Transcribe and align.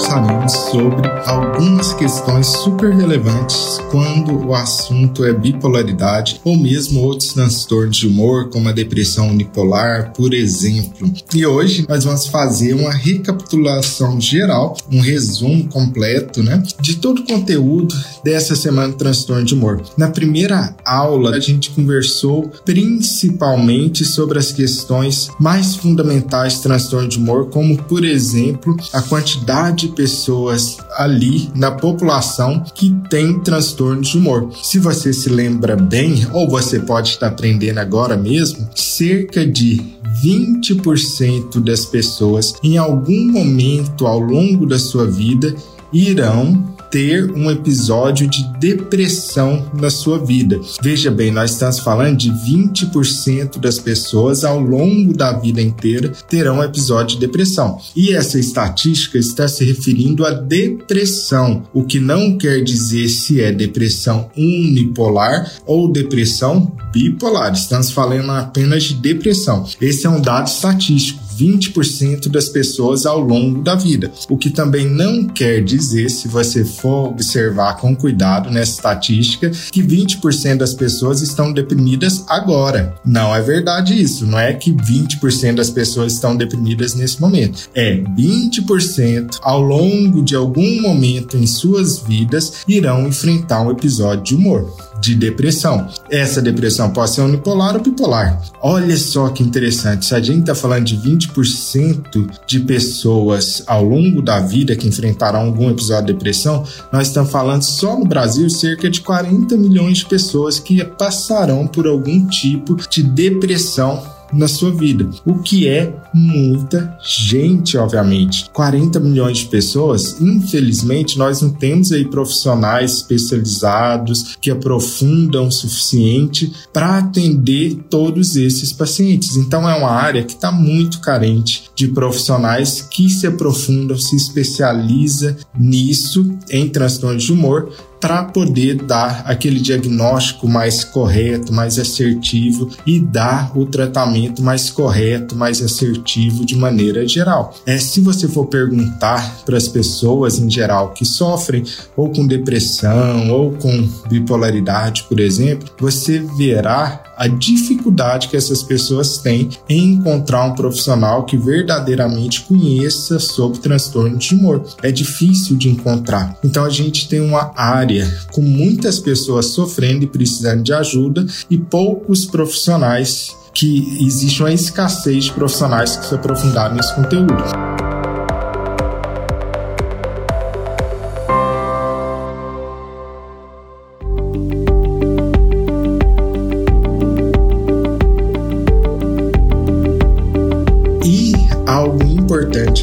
Conversaremos 0.00 0.52
sobre 0.52 1.08
algumas 1.26 1.92
questões 1.92 2.46
super 2.46 2.94
relevantes 2.94 3.78
quando 3.90 4.46
o 4.46 4.54
assunto 4.54 5.24
é 5.24 5.32
bipolaridade 5.32 6.40
ou 6.42 6.56
mesmo 6.56 7.00
outros 7.00 7.32
transtornos 7.32 7.96
de 7.96 8.06
humor, 8.06 8.48
como 8.48 8.68
a 8.68 8.72
depressão 8.72 9.28
unipolar, 9.28 10.12
por 10.12 10.32
exemplo. 10.32 11.12
E 11.34 11.44
hoje 11.44 11.84
nós 11.88 12.04
vamos 12.04 12.26
fazer 12.26 12.72
uma 12.74 12.92
recapitulação 12.92 14.20
geral, 14.20 14.76
um 14.90 15.00
resumo 15.00 15.68
completo, 15.68 16.42
né, 16.42 16.62
de 16.80 16.96
todo 16.96 17.20
o 17.20 17.26
conteúdo 17.26 17.94
dessa 18.24 18.56
semana 18.56 18.92
de 18.92 18.98
transtorno 18.98 19.44
de 19.44 19.54
humor. 19.54 19.82
Na 19.96 20.08
primeira 20.08 20.74
aula, 20.84 21.36
a 21.36 21.40
gente 21.40 21.70
conversou 21.70 22.50
principalmente 22.64 24.04
sobre 24.04 24.38
as 24.38 24.52
questões 24.52 25.30
mais 25.38 25.74
fundamentais 25.74 26.54
de 26.54 26.62
transtorno 26.62 27.08
de 27.08 27.18
humor, 27.18 27.50
como, 27.50 27.76
por 27.84 28.04
exemplo, 28.04 28.76
a 28.92 29.02
quantidade 29.02 29.89
de 29.89 29.89
pessoas 29.90 30.78
ali 30.96 31.50
na 31.54 31.70
população 31.70 32.62
que 32.74 32.94
tem 33.08 33.40
transtorno 33.40 34.02
de 34.02 34.16
humor. 34.16 34.50
Se 34.62 34.78
você 34.78 35.12
se 35.12 35.28
lembra 35.28 35.76
bem, 35.76 36.26
ou 36.32 36.48
você 36.48 36.80
pode 36.80 37.10
estar 37.10 37.28
aprendendo 37.28 37.78
agora 37.78 38.16
mesmo, 38.16 38.68
cerca 38.74 39.46
de 39.46 39.80
20% 40.24 41.60
das 41.60 41.84
pessoas 41.84 42.54
em 42.62 42.76
algum 42.76 43.30
momento 43.30 44.06
ao 44.06 44.18
longo 44.18 44.66
da 44.66 44.78
sua 44.78 45.06
vida 45.06 45.54
irão 45.92 46.70
ter 46.90 47.30
um 47.30 47.50
episódio 47.50 48.28
de 48.28 48.42
depressão 48.58 49.70
na 49.74 49.90
sua 49.90 50.18
vida. 50.18 50.60
Veja 50.82 51.10
bem, 51.10 51.30
nós 51.30 51.52
estamos 51.52 51.78
falando 51.78 52.16
de 52.16 52.30
20% 52.30 53.58
das 53.58 53.78
pessoas 53.78 54.44
ao 54.44 54.60
longo 54.60 55.16
da 55.16 55.32
vida 55.32 55.60
inteira 55.60 56.12
terão 56.28 56.58
um 56.58 56.62
episódio 56.62 57.18
de 57.18 57.26
depressão. 57.26 57.78
E 57.94 58.12
essa 58.12 58.38
estatística 58.38 59.18
está 59.18 59.46
se 59.46 59.64
referindo 59.64 60.26
à 60.26 60.30
depressão, 60.30 61.62
o 61.72 61.84
que 61.84 62.00
não 62.00 62.36
quer 62.36 62.62
dizer 62.62 63.08
se 63.08 63.40
é 63.40 63.52
depressão 63.52 64.30
unipolar 64.36 65.52
ou 65.66 65.90
depressão 65.90 66.72
bipolar. 66.92 67.52
Estamos 67.52 67.90
falando 67.90 68.30
apenas 68.32 68.84
de 68.84 68.94
depressão. 68.94 69.64
Esse 69.80 70.06
é 70.06 70.10
um 70.10 70.20
dado 70.20 70.48
estatístico 70.48 71.19
20% 71.40 72.28
das 72.28 72.48
pessoas 72.48 73.06
ao 73.06 73.20
longo 73.20 73.62
da 73.62 73.74
vida. 73.74 74.10
O 74.28 74.36
que 74.36 74.50
também 74.50 74.86
não 74.86 75.24
quer 75.26 75.62
dizer, 75.62 76.10
se 76.10 76.28
você 76.28 76.64
for 76.64 77.08
observar 77.08 77.76
com 77.78 77.96
cuidado 77.96 78.50
nessa 78.50 78.72
estatística, 78.72 79.50
que 79.70 79.82
20% 79.82 80.58
das 80.58 80.74
pessoas 80.74 81.22
estão 81.22 81.52
deprimidas 81.52 82.24
agora. 82.28 82.94
Não 83.04 83.34
é 83.34 83.40
verdade 83.40 84.00
isso. 84.00 84.26
Não 84.26 84.38
é 84.38 84.52
que 84.52 84.72
20% 84.72 85.54
das 85.54 85.70
pessoas 85.70 86.12
estão 86.12 86.36
deprimidas 86.36 86.94
nesse 86.94 87.20
momento. 87.20 87.70
É 87.74 87.96
20% 87.96 89.38
ao 89.42 89.60
longo 89.60 90.22
de 90.22 90.34
algum 90.34 90.80
momento 90.82 91.36
em 91.36 91.46
suas 91.46 91.98
vidas 92.00 92.64
irão 92.68 93.06
enfrentar 93.06 93.62
um 93.62 93.70
episódio 93.70 94.24
de 94.24 94.34
humor 94.34 94.89
de 95.00 95.14
depressão. 95.14 95.88
Essa 96.10 96.42
depressão 96.42 96.90
pode 96.90 97.10
ser 97.10 97.22
unipolar 97.22 97.74
ou 97.74 97.82
bipolar. 97.82 98.40
Olha 98.60 98.96
só 98.96 99.28
que 99.28 99.42
interessante, 99.42 100.06
se 100.06 100.14
a 100.14 100.20
gente 100.20 100.40
está 100.40 100.54
falando 100.54 100.84
de 100.84 100.96
20% 100.96 102.30
de 102.46 102.60
pessoas 102.60 103.62
ao 103.66 103.84
longo 103.84 104.22
da 104.22 104.40
vida 104.40 104.76
que 104.76 104.88
enfrentarão 104.88 105.46
algum 105.46 105.70
episódio 105.70 106.06
de 106.06 106.12
depressão, 106.12 106.64
nós 106.92 107.08
estamos 107.08 107.30
falando 107.30 107.62
só 107.62 107.98
no 107.98 108.04
Brasil 108.04 108.48
cerca 108.50 108.90
de 108.90 109.00
40 109.00 109.56
milhões 109.56 109.98
de 109.98 110.06
pessoas 110.06 110.58
que 110.58 110.84
passarão 110.84 111.66
por 111.66 111.86
algum 111.86 112.26
tipo 112.26 112.76
de 112.88 113.02
depressão 113.02 114.19
na 114.32 114.48
sua 114.48 114.70
vida, 114.70 115.08
o 115.24 115.38
que 115.38 115.68
é 115.68 115.94
muita 116.14 116.96
gente, 117.02 117.76
obviamente. 117.76 118.48
40 118.52 119.00
milhões 119.00 119.38
de 119.38 119.46
pessoas, 119.46 120.20
infelizmente, 120.20 121.18
nós 121.18 121.40
não 121.40 121.50
temos 121.50 121.92
aí 121.92 122.04
profissionais 122.04 122.96
especializados 122.96 124.36
que 124.40 124.50
aprofundam 124.50 125.48
o 125.48 125.52
suficiente 125.52 126.52
para 126.72 126.98
atender 126.98 127.76
todos 127.88 128.36
esses 128.36 128.72
pacientes. 128.72 129.36
Então, 129.36 129.68
é 129.68 129.74
uma 129.74 129.90
área 129.90 130.22
que 130.22 130.32
está 130.32 130.50
muito 130.50 131.00
carente 131.00 131.64
de 131.74 131.88
profissionais 131.88 132.80
que 132.82 133.08
se 133.08 133.26
aprofundam, 133.26 133.98
se 133.98 134.16
especializa 134.16 135.36
nisso 135.58 136.36
em 136.50 136.68
transtornos 136.68 137.24
de 137.24 137.32
humor 137.32 137.70
para 138.00 138.24
poder 138.24 138.76
dar 138.76 139.22
aquele 139.26 139.60
diagnóstico 139.60 140.48
mais 140.48 140.82
correto, 140.82 141.52
mais 141.52 141.78
assertivo 141.78 142.68
e 142.86 142.98
dar 142.98 143.56
o 143.56 143.66
tratamento 143.66 144.42
mais 144.42 144.70
correto, 144.70 145.36
mais 145.36 145.62
assertivo 145.62 146.44
de 146.44 146.56
maneira 146.56 147.06
geral. 147.06 147.54
É, 147.66 147.78
se 147.78 148.00
você 148.00 148.26
for 148.26 148.46
perguntar 148.46 149.42
para 149.44 149.56
as 149.56 149.68
pessoas 149.68 150.38
em 150.38 150.50
geral 150.50 150.92
que 150.92 151.04
sofrem 151.04 151.62
ou 151.96 152.08
com 152.10 152.26
depressão 152.26 153.30
ou 153.30 153.52
com 153.52 153.88
bipolaridade, 154.08 155.04
por 155.08 155.20
exemplo, 155.20 155.68
você 155.78 156.20
verá 156.36 157.02
a 157.16 157.28
dificuldade 157.28 158.28
que 158.28 158.36
essas 158.36 158.62
pessoas 158.62 159.18
têm 159.18 159.50
em 159.68 159.92
encontrar 159.92 160.46
um 160.46 160.54
profissional 160.54 161.24
que 161.24 161.36
verdadeiramente 161.36 162.40
conheça 162.42 163.18
sobre 163.18 163.58
transtorno 163.58 164.16
de 164.16 164.34
humor. 164.34 164.64
É 164.82 164.90
difícil 164.90 165.54
de 165.54 165.68
encontrar. 165.68 166.38
Então 166.42 166.64
a 166.64 166.70
gente 166.70 167.08
tem 167.08 167.20
uma 167.20 167.52
área 167.54 167.89
com 168.32 168.42
muitas 168.42 168.98
pessoas 168.98 169.46
sofrendo 169.46 170.04
e 170.04 170.06
precisando 170.06 170.62
de 170.62 170.72
ajuda 170.72 171.26
e 171.48 171.58
poucos 171.58 172.24
profissionais 172.24 173.36
que 173.52 174.04
existe 174.04 174.42
uma 174.42 174.52
escassez 174.52 175.24
de 175.24 175.32
profissionais 175.32 175.96
que 175.96 176.06
se 176.06 176.14
aprofundaram 176.14 176.76
nesse 176.76 176.94
conteúdo. 176.94 177.80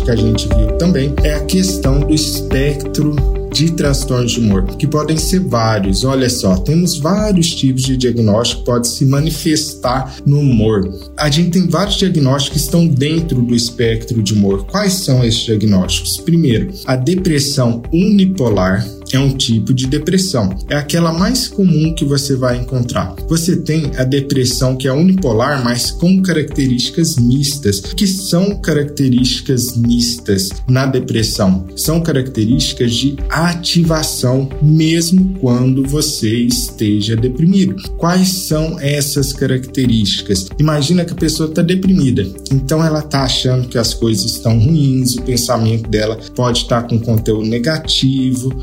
que 0.07 0.12
a 0.12 0.16
gente 0.16 0.47
viu 0.47 0.68
também 0.78 1.13
é 1.22 1.34
a 1.34 1.44
questão 1.44 2.00
do 2.00 2.13
espectro 2.13 3.37
de 3.57 3.72
transtornos 3.72 4.34
de 4.34 4.40
humor, 4.40 4.63
que 4.78 4.85
podem 4.85 5.18
ser 5.18 5.40
vários. 5.40 6.03
Olha 6.03 6.29
só, 6.29 6.57
temos 6.57 7.00
vários 7.00 7.56
tipos 7.56 7.84
de 7.84 7.97
diagnóstico 7.97 8.62
que 8.62 8.66
pode 8.66 8.88
se 8.88 9.06
manifestar 9.06 10.16
no 10.25 10.40
humor. 10.40 10.88
A 11.18 11.29
gente 11.29 11.51
tem 11.51 11.68
vários 11.68 11.97
diagnósticos 11.97 12.59
que 12.59 12.66
estão 12.66 12.88
dentro 12.88 13.41
do 13.41 13.56
espectro 13.56 14.22
de 14.22 14.34
humor. 14.34 14.66
Quais 14.68 14.94
são 14.94 15.23
esses 15.23 15.41
diagnósticos? 15.41 16.18
Primeiro, 16.18 16.72
a 16.85 16.95
depressão 16.95 17.81
unipolar, 17.91 18.88
é 19.13 19.19
um 19.19 19.35
tipo 19.35 19.73
de 19.73 19.88
depressão. 19.88 20.50
É 20.69 20.75
aquela 20.75 21.13
mais 21.13 21.47
comum 21.47 21.94
que 21.94 22.06
você 22.06 22.35
vai 22.35 22.57
encontrar. 22.57 23.16
Você 23.28 23.56
tem 23.56 23.92
a 23.98 24.04
depressão 24.04 24.75
que 24.75 24.88
é 24.88 24.94
unipolar, 24.94 25.63
mas 25.63 25.92
com 25.92 26.21
características 26.21 27.15
mistas. 27.18 27.80
que 27.80 28.07
são 28.07 28.56
características 28.62 29.75
mistas 29.75 30.50
na 30.68 30.86
depressão? 30.86 31.65
São 31.75 32.01
características 32.01 32.94
de 32.94 33.15
ativação 33.30 34.50
mesmo 34.62 35.36
quando 35.39 35.83
você 35.83 36.33
esteja 36.36 37.15
deprimido. 37.15 37.75
Quais 37.98 38.30
são 38.30 38.80
essas 38.80 39.33
características? 39.33 40.48
Imagina 40.59 41.06
que 41.06 41.13
a 41.13 41.15
pessoa 41.15 41.50
está 41.50 41.62
deprimida, 41.62 42.27
então 42.51 42.83
ela 42.83 43.00
está 43.00 43.24
achando 43.24 43.68
que 43.68 43.77
as 43.77 43.94
coisas 43.94 44.25
estão 44.25 44.57
ruins, 44.59 45.15
o 45.15 45.21
pensamento 45.21 45.89
dela 45.89 46.18
pode 46.36 46.59
estar 46.59 46.83
tá 46.83 46.88
com 46.88 47.00
conteúdo 47.00 47.48
negativo, 47.48 48.56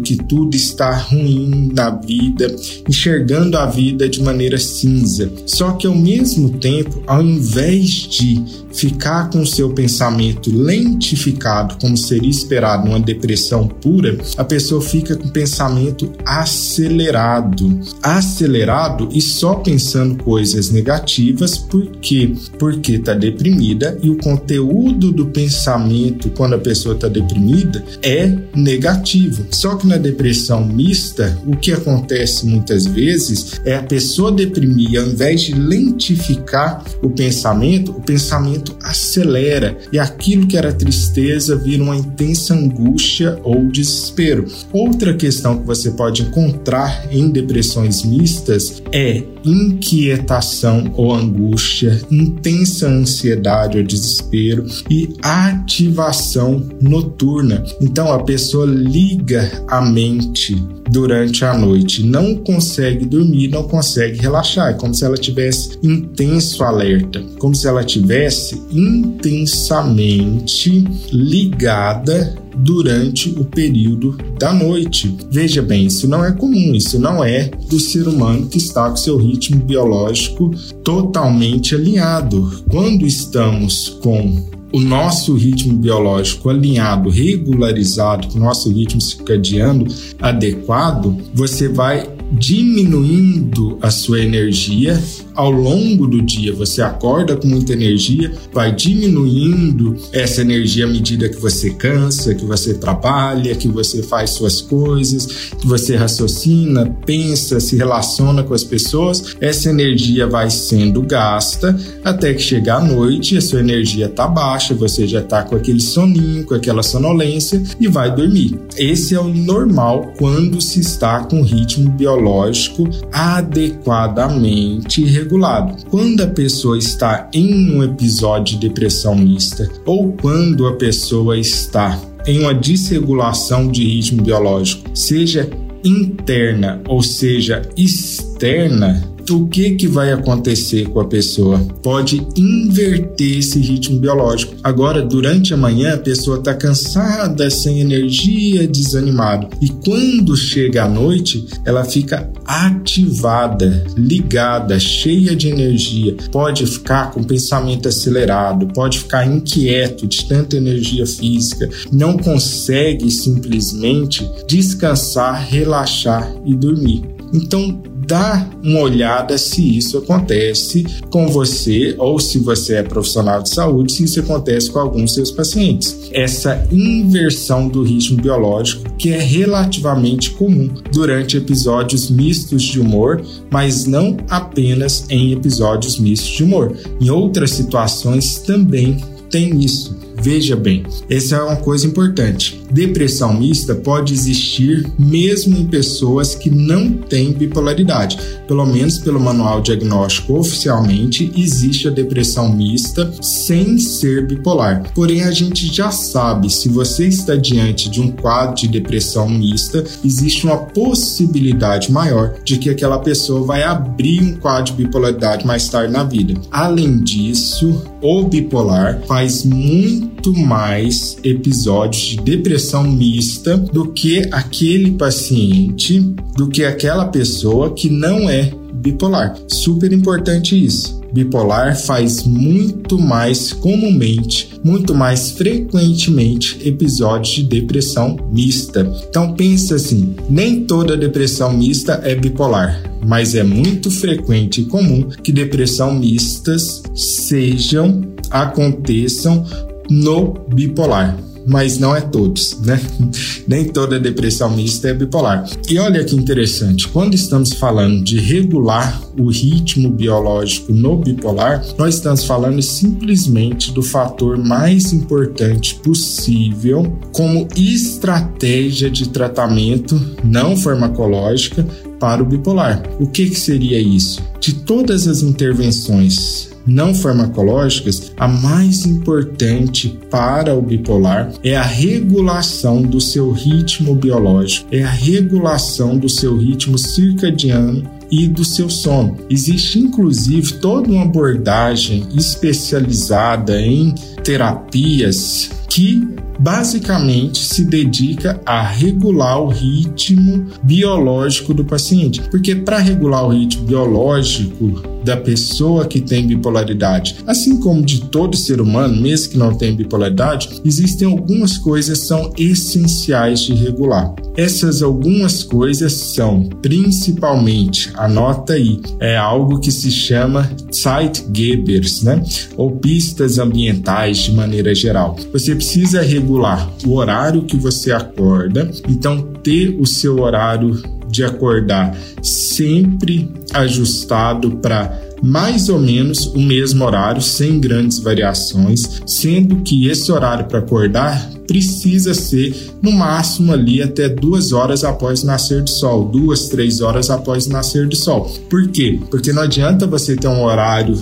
que 0.00 0.16
tudo 0.16 0.56
está 0.56 0.96
ruim 0.96 1.70
na 1.74 1.90
vida, 1.90 2.54
enxergando 2.88 3.56
a 3.56 3.66
vida 3.66 4.08
de 4.08 4.22
maneira 4.22 4.58
cinza. 4.58 5.30
Só 5.46 5.72
que 5.72 5.86
ao 5.86 5.94
mesmo 5.94 6.50
tempo, 6.58 7.02
ao 7.06 7.22
invés 7.22 8.08
de 8.08 8.42
ficar 8.72 9.30
com 9.30 9.40
o 9.40 9.46
seu 9.46 9.70
pensamento 9.70 10.50
lentificado, 10.50 11.76
como 11.80 11.96
seria 11.96 12.30
esperado 12.30 12.86
numa 12.86 13.00
depressão 13.00 13.68
pura, 13.68 14.18
a 14.36 14.44
pessoa 14.44 14.80
fica 14.80 15.16
com 15.16 15.28
o 15.28 15.32
pensamento 15.32 16.12
acelerado. 16.24 17.80
Acelerado 18.02 19.08
e 19.12 19.20
só 19.20 19.54
pensando 19.56 20.22
coisas 20.22 20.70
negativas, 20.70 21.56
por 21.56 21.86
quê? 22.00 22.34
Porque 22.58 22.92
está 22.92 23.14
deprimida 23.14 23.98
e 24.02 24.10
o 24.10 24.16
conteúdo 24.16 25.12
do 25.12 25.26
pensamento 25.26 26.30
quando 26.30 26.54
a 26.54 26.58
pessoa 26.58 26.94
está 26.94 27.08
deprimida 27.08 27.84
é 28.02 28.32
negativo. 28.54 29.46
Só 29.50 29.76
que 29.76 29.86
na 29.86 29.96
depressão 29.96 30.64
mista, 30.64 31.38
o 31.46 31.56
que 31.56 31.72
acontece 31.72 32.46
muitas 32.46 32.86
vezes 32.86 33.60
é 33.64 33.76
a 33.76 33.82
pessoa 33.82 34.32
deprimir, 34.32 35.00
ao 35.00 35.06
invés 35.06 35.42
de 35.42 35.54
lentificar 35.54 36.84
o 37.02 37.10
pensamento, 37.10 37.92
o 37.92 38.00
pensamento 38.00 38.61
acelera 38.82 39.76
e 39.92 39.98
aquilo 39.98 40.46
que 40.46 40.56
era 40.56 40.72
tristeza 40.72 41.56
vira 41.56 41.82
uma 41.82 41.96
intensa 41.96 42.54
angústia 42.54 43.38
ou 43.42 43.66
desespero. 43.68 44.46
Outra 44.72 45.14
questão 45.14 45.58
que 45.58 45.66
você 45.66 45.90
pode 45.90 46.22
encontrar 46.22 47.06
em 47.10 47.30
depressões 47.30 48.04
mistas 48.04 48.82
é 48.92 49.22
inquietação 49.44 50.92
ou 50.94 51.12
angústia, 51.12 52.00
intensa 52.10 52.88
ansiedade 52.88 53.78
ou 53.78 53.84
desespero 53.84 54.66
e 54.90 55.14
ativação 55.22 56.68
noturna. 56.80 57.64
Então 57.80 58.12
a 58.12 58.22
pessoa 58.22 58.66
liga 58.66 59.50
a 59.68 59.80
mente 59.80 60.54
durante 60.90 61.44
a 61.44 61.56
noite, 61.56 62.04
não 62.04 62.36
consegue 62.36 63.06
dormir, 63.06 63.48
não 63.48 63.62
consegue 63.62 64.20
relaxar, 64.20 64.70
é 64.70 64.74
como 64.74 64.94
se 64.94 65.04
ela 65.04 65.16
tivesse 65.16 65.78
intenso 65.82 66.62
alerta, 66.62 67.22
como 67.38 67.54
se 67.54 67.66
ela 67.66 67.82
tivesse 67.82 68.51
intensamente 68.70 70.84
ligada 71.12 72.34
durante 72.56 73.30
o 73.30 73.44
período 73.44 74.16
da 74.38 74.52
noite. 74.52 75.16
Veja 75.30 75.62
bem, 75.62 75.86
isso 75.86 76.06
não 76.06 76.24
é 76.24 76.32
comum, 76.32 76.74
isso 76.74 76.98
não 76.98 77.24
é 77.24 77.50
do 77.68 77.80
ser 77.80 78.06
humano 78.06 78.46
que 78.46 78.58
está 78.58 78.90
com 78.90 78.96
seu 78.96 79.16
ritmo 79.16 79.62
biológico 79.62 80.50
totalmente 80.84 81.74
alinhado. 81.74 82.62
Quando 82.70 83.06
estamos 83.06 83.88
com 84.02 84.52
o 84.72 84.80
nosso 84.80 85.34
ritmo 85.34 85.74
biológico 85.74 86.48
alinhado, 86.48 87.10
regularizado, 87.10 88.28
com 88.28 88.38
o 88.38 88.42
nosso 88.42 88.72
ritmo 88.72 89.00
circadiano 89.00 89.86
adequado, 90.20 91.16
você 91.34 91.68
vai 91.68 92.08
diminuindo 92.32 93.78
a 93.82 93.90
sua 93.90 94.20
energia 94.20 95.02
ao 95.34 95.50
longo 95.50 96.06
do 96.06 96.20
dia. 96.20 96.52
Você 96.54 96.82
acorda 96.82 97.36
com 97.36 97.46
muita 97.46 97.72
energia, 97.72 98.32
vai 98.52 98.74
diminuindo 98.74 99.96
essa 100.12 100.40
energia 100.40 100.84
à 100.84 100.88
medida 100.88 101.28
que 101.28 101.36
você 101.36 101.70
cansa, 101.70 102.34
que 102.34 102.44
você 102.44 102.74
trabalha, 102.74 103.54
que 103.54 103.68
você 103.68 104.02
faz 104.02 104.30
suas 104.30 104.60
coisas, 104.60 105.52
que 105.58 105.66
você 105.66 105.96
raciocina, 105.96 106.86
pensa, 107.06 107.60
se 107.60 107.76
relaciona 107.76 108.42
com 108.42 108.54
as 108.54 108.64
pessoas. 108.64 109.36
Essa 109.40 109.70
energia 109.70 110.26
vai 110.26 110.50
sendo 110.50 111.02
gasta 111.02 111.78
até 112.04 112.34
que 112.34 112.42
chega 112.42 112.74
à 112.76 112.80
noite, 112.80 113.36
a 113.36 113.40
sua 113.40 113.60
energia 113.60 114.06
está 114.06 114.26
baixa, 114.26 114.74
você 114.74 115.06
já 115.06 115.20
está 115.20 115.42
com 115.42 115.56
aquele 115.56 115.80
soninho, 115.80 116.44
com 116.44 116.54
aquela 116.54 116.82
sonolência 116.82 117.62
e 117.80 117.88
vai 117.88 118.14
dormir. 118.14 118.58
Esse 118.76 119.14
é 119.14 119.20
o 119.20 119.28
normal 119.28 120.12
quando 120.18 120.60
se 120.60 120.80
está 120.80 121.24
com 121.24 121.42
ritmo 121.42 121.90
biológico 121.90 122.88
adequadamente 123.12 125.04
regulado. 125.22 125.84
Quando 125.90 126.22
a 126.22 126.26
pessoa 126.26 126.78
está 126.78 127.28
em 127.32 127.74
um 127.74 127.82
episódio 127.82 128.58
de 128.58 128.68
depressão 128.68 129.14
mista 129.14 129.68
ou 129.86 130.12
quando 130.12 130.66
a 130.66 130.74
pessoa 130.74 131.38
está 131.38 131.98
em 132.26 132.40
uma 132.40 132.54
desregulação 132.54 133.68
de 133.68 133.84
ritmo 133.84 134.22
biológico, 134.22 134.90
seja 134.94 135.48
interna 135.84 136.80
ou 136.86 137.02
seja 137.02 137.62
externa, 137.76 139.11
o 139.30 139.46
que 139.46 139.72
que 139.72 139.86
vai 139.86 140.12
acontecer 140.12 140.88
com 140.88 141.00
a 141.00 141.04
pessoa? 141.04 141.58
Pode 141.82 142.26
inverter 142.36 143.38
esse 143.38 143.58
ritmo 143.58 143.98
biológico. 143.98 144.54
Agora, 144.62 145.02
durante 145.02 145.54
a 145.54 145.56
manhã, 145.56 145.94
a 145.94 145.98
pessoa 145.98 146.38
está 146.38 146.54
cansada, 146.54 147.50
sem 147.50 147.80
energia, 147.80 148.66
desanimada. 148.66 149.48
E 149.60 149.68
quando 149.68 150.36
chega 150.36 150.84
à 150.84 150.88
noite, 150.88 151.46
ela 151.64 151.84
fica 151.84 152.30
ativada, 152.44 153.84
ligada, 153.96 154.78
cheia 154.78 155.36
de 155.36 155.48
energia. 155.48 156.16
Pode 156.30 156.66
ficar 156.66 157.10
com 157.12 157.22
pensamento 157.22 157.88
acelerado, 157.88 158.66
pode 158.68 158.98
ficar 158.98 159.26
inquieto 159.26 160.06
de 160.06 160.24
tanta 160.26 160.56
energia 160.56 161.06
física, 161.06 161.68
não 161.92 162.16
consegue 162.16 163.10
simplesmente 163.10 164.28
descansar, 164.46 165.46
relaxar 165.48 166.34
e 166.44 166.54
dormir. 166.54 167.02
Então, 167.32 167.82
dá 168.06 168.48
uma 168.62 168.80
olhada 168.80 169.36
se 169.38 169.76
isso 169.76 169.98
acontece 169.98 170.84
com 171.10 171.28
você 171.28 171.94
ou 171.98 172.18
se 172.18 172.38
você 172.38 172.76
é 172.76 172.82
profissional 172.82 173.42
de 173.42 173.50
saúde, 173.50 173.92
se 173.92 174.04
isso 174.04 174.20
acontece 174.20 174.70
com 174.70 174.78
alguns 174.78 175.14
seus 175.14 175.30
pacientes. 175.30 176.10
Essa 176.12 176.66
inversão 176.70 177.68
do 177.68 177.82
ritmo 177.82 178.20
biológico 178.20 178.92
que 178.96 179.10
é 179.10 179.18
relativamente 179.18 180.30
comum 180.30 180.68
durante 180.92 181.36
episódios 181.36 182.10
mistos 182.10 182.62
de 182.62 182.80
humor, 182.80 183.22
mas 183.50 183.86
não 183.86 184.16
apenas 184.28 185.06
em 185.08 185.32
episódios 185.32 185.98
mistos 185.98 186.30
de 186.30 186.44
humor. 186.44 186.76
Em 187.00 187.10
outras 187.10 187.50
situações 187.50 188.38
também 188.38 188.98
tem 189.30 189.58
isso. 189.60 189.96
Veja 190.20 190.54
bem, 190.54 190.84
essa 191.10 191.36
é 191.36 191.42
uma 191.42 191.56
coisa 191.56 191.86
importante. 191.86 192.61
Depressão 192.72 193.34
mista 193.34 193.74
pode 193.74 194.14
existir 194.14 194.90
mesmo 194.98 195.58
em 195.58 195.66
pessoas 195.66 196.34
que 196.34 196.50
não 196.50 196.90
têm 196.90 197.30
bipolaridade. 197.30 198.18
Pelo 198.48 198.64
menos 198.64 198.96
pelo 198.96 199.20
manual 199.20 199.60
diagnóstico 199.60 200.38
oficialmente, 200.38 201.30
existe 201.36 201.86
a 201.86 201.90
depressão 201.90 202.50
mista 202.50 203.12
sem 203.20 203.78
ser 203.78 204.26
bipolar. 204.26 204.90
Porém, 204.94 205.22
a 205.22 205.30
gente 205.30 205.66
já 205.66 205.90
sabe, 205.90 206.48
se 206.48 206.70
você 206.70 207.06
está 207.06 207.36
diante 207.36 207.90
de 207.90 208.00
um 208.00 208.10
quadro 208.10 208.56
de 208.56 208.68
depressão 208.68 209.28
mista, 209.28 209.84
existe 210.02 210.46
uma 210.46 210.56
possibilidade 210.56 211.92
maior 211.92 212.36
de 212.42 212.56
que 212.56 212.70
aquela 212.70 212.98
pessoa 212.98 213.44
vai 213.44 213.62
abrir 213.62 214.22
um 214.22 214.36
quadro 214.36 214.74
de 214.74 214.84
bipolaridade 214.84 215.46
mais 215.46 215.68
tarde 215.68 215.92
na 215.92 216.04
vida. 216.04 216.40
Além 216.50 217.02
disso, 217.02 217.82
o 218.00 218.24
bipolar 218.24 219.02
faz 219.06 219.44
muito 219.44 220.32
mais 220.32 221.18
episódios 221.22 222.02
de 222.02 222.16
depressão 222.16 222.61
mista 222.84 223.56
do 223.56 223.92
que 223.92 224.28
aquele 224.30 224.92
paciente, 224.92 226.00
do 226.36 226.48
que 226.48 226.64
aquela 226.64 227.06
pessoa 227.06 227.74
que 227.74 227.88
não 227.88 228.28
é 228.28 228.52
bipolar. 228.74 229.36
Super 229.48 229.92
importante 229.92 230.64
isso. 230.64 231.00
Bipolar 231.12 231.78
faz 231.78 232.24
muito 232.24 232.98
mais 232.98 233.52
comumente, 233.52 234.50
muito 234.64 234.94
mais 234.94 235.32
frequentemente 235.32 236.58
episódios 236.66 237.34
de 237.34 237.42
depressão 237.42 238.16
mista. 238.32 238.90
Então 239.08 239.34
pensa 239.34 239.74
assim, 239.74 240.14
nem 240.28 240.64
toda 240.64 240.96
depressão 240.96 241.52
mista 241.52 242.00
é 242.02 242.14
bipolar, 242.14 242.82
mas 243.04 243.34
é 243.34 243.44
muito 243.44 243.90
frequente 243.90 244.62
e 244.62 244.64
comum 244.64 245.02
que 245.22 245.32
depressão 245.32 245.94
mistas 245.94 246.82
sejam 246.94 248.00
aconteçam 248.30 249.44
no 249.90 250.32
bipolar 250.54 251.18
mas 251.46 251.78
não 251.78 251.94
é 251.94 252.00
todos, 252.00 252.58
né? 252.60 252.80
Nem 253.46 253.64
toda 253.64 253.98
depressão 253.98 254.50
mista 254.50 254.88
é 254.88 254.94
bipolar. 254.94 255.48
E 255.68 255.78
olha 255.78 256.04
que 256.04 256.14
interessante, 256.14 256.88
quando 256.88 257.14
estamos 257.14 257.52
falando 257.52 258.02
de 258.02 258.18
regular 258.18 259.00
o 259.18 259.30
ritmo 259.30 259.90
biológico 259.90 260.72
no 260.72 260.96
bipolar, 260.96 261.64
nós 261.78 261.96
estamos 261.96 262.24
falando 262.24 262.62
simplesmente 262.62 263.72
do 263.72 263.82
fator 263.82 264.38
mais 264.38 264.92
importante 264.92 265.74
possível 265.76 266.98
como 267.12 267.48
estratégia 267.56 268.90
de 268.90 269.08
tratamento 269.08 270.00
não 270.24 270.56
farmacológica 270.56 271.66
para 271.98 272.22
o 272.22 272.26
bipolar. 272.26 272.82
O 272.98 273.06
que, 273.06 273.30
que 273.30 273.38
seria 273.38 273.80
isso? 273.80 274.20
De 274.40 274.54
todas 274.54 275.06
as 275.06 275.22
intervenções 275.22 276.51
não 276.66 276.94
farmacológicas, 276.94 278.12
a 278.16 278.28
mais 278.28 278.84
importante 278.86 279.98
para 280.10 280.54
o 280.54 280.62
bipolar 280.62 281.32
é 281.42 281.56
a 281.56 281.62
regulação 281.62 282.82
do 282.82 283.00
seu 283.00 283.32
ritmo 283.32 283.94
biológico, 283.94 284.68
é 284.70 284.82
a 284.82 284.90
regulação 284.90 285.96
do 285.98 286.08
seu 286.08 286.36
ritmo 286.36 286.78
circadiano 286.78 287.88
e 288.10 288.28
do 288.28 288.44
seu 288.44 288.68
sono. 288.68 289.16
Existe 289.30 289.78
inclusive 289.78 290.54
toda 290.54 290.90
uma 290.90 291.02
abordagem 291.02 292.06
especializada 292.14 293.58
em 293.60 293.94
terapias 294.22 295.50
que 295.68 296.06
basicamente 296.38 297.38
se 297.38 297.64
dedica 297.64 298.40
a 298.44 298.62
regular 298.62 299.40
o 299.40 299.48
ritmo 299.48 300.46
biológico 300.62 301.54
do 301.54 301.64
paciente. 301.64 302.20
Porque 302.30 302.54
para 302.54 302.78
regular 302.78 303.24
o 303.24 303.30
ritmo 303.30 303.64
biológico 303.64 304.82
da 305.04 305.16
pessoa 305.16 305.86
que 305.86 306.00
tem 306.00 306.26
bipolaridade, 306.26 307.16
assim 307.26 307.58
como 307.58 307.82
de 307.82 308.02
todo 308.02 308.36
ser 308.36 308.60
humano, 308.60 309.00
mesmo 309.00 309.32
que 309.32 309.38
não 309.38 309.54
tenha 309.54 309.72
bipolaridade, 309.72 310.60
existem 310.64 311.08
algumas 311.08 311.58
coisas 311.58 312.00
que 312.00 312.06
são 312.06 312.32
essenciais 312.36 313.40
de 313.40 313.54
regular. 313.54 314.14
Essas 314.36 314.82
algumas 314.82 315.42
coisas 315.42 315.92
são, 315.92 316.48
principalmente, 316.60 317.90
anota 317.94 318.54
aí, 318.54 318.80
é 319.00 319.16
algo 319.16 319.58
que 319.60 319.70
se 319.70 319.90
chama 319.90 320.50
Zeitgebers, 320.72 322.02
né? 322.02 322.22
Ou 322.56 322.70
pistas 322.70 323.38
ambientais 323.38 324.11
de 324.18 324.32
maneira 324.32 324.74
geral. 324.74 325.16
Você 325.32 325.54
precisa 325.54 326.02
regular 326.02 326.70
o 326.86 326.94
horário 326.94 327.44
que 327.44 327.56
você 327.56 327.92
acorda, 327.92 328.70
então 328.88 329.22
ter 329.42 329.76
o 329.78 329.86
seu 329.86 330.20
horário 330.20 330.82
de 331.08 331.22
acordar 331.22 331.96
sempre 332.22 333.30
ajustado 333.52 334.52
para 334.56 334.98
mais 335.22 335.68
ou 335.68 335.78
menos 335.78 336.26
o 336.26 336.40
mesmo 336.40 336.84
horário, 336.84 337.22
sem 337.22 337.60
grandes 337.60 338.00
variações, 338.00 339.02
sendo 339.06 339.56
que 339.56 339.88
esse 339.88 340.10
horário 340.10 340.46
para 340.46 340.58
acordar 340.58 341.30
precisa 341.52 342.14
ser 342.14 342.56
no 342.80 342.90
máximo 342.90 343.52
ali 343.52 343.82
até 343.82 344.08
duas 344.08 344.52
horas 344.52 344.84
após 344.84 345.22
nascer 345.22 345.60
do 345.60 345.68
sol, 345.68 346.06
duas, 346.06 346.48
três 346.48 346.80
horas 346.80 347.10
após 347.10 347.46
nascer 347.46 347.86
do 347.86 347.94
sol. 347.94 348.24
Por 348.48 348.68
quê? 348.68 348.98
Porque 349.10 349.34
não 349.34 349.42
adianta 349.42 349.86
você 349.86 350.16
ter 350.16 350.28
um 350.28 350.44
horário 350.44 350.96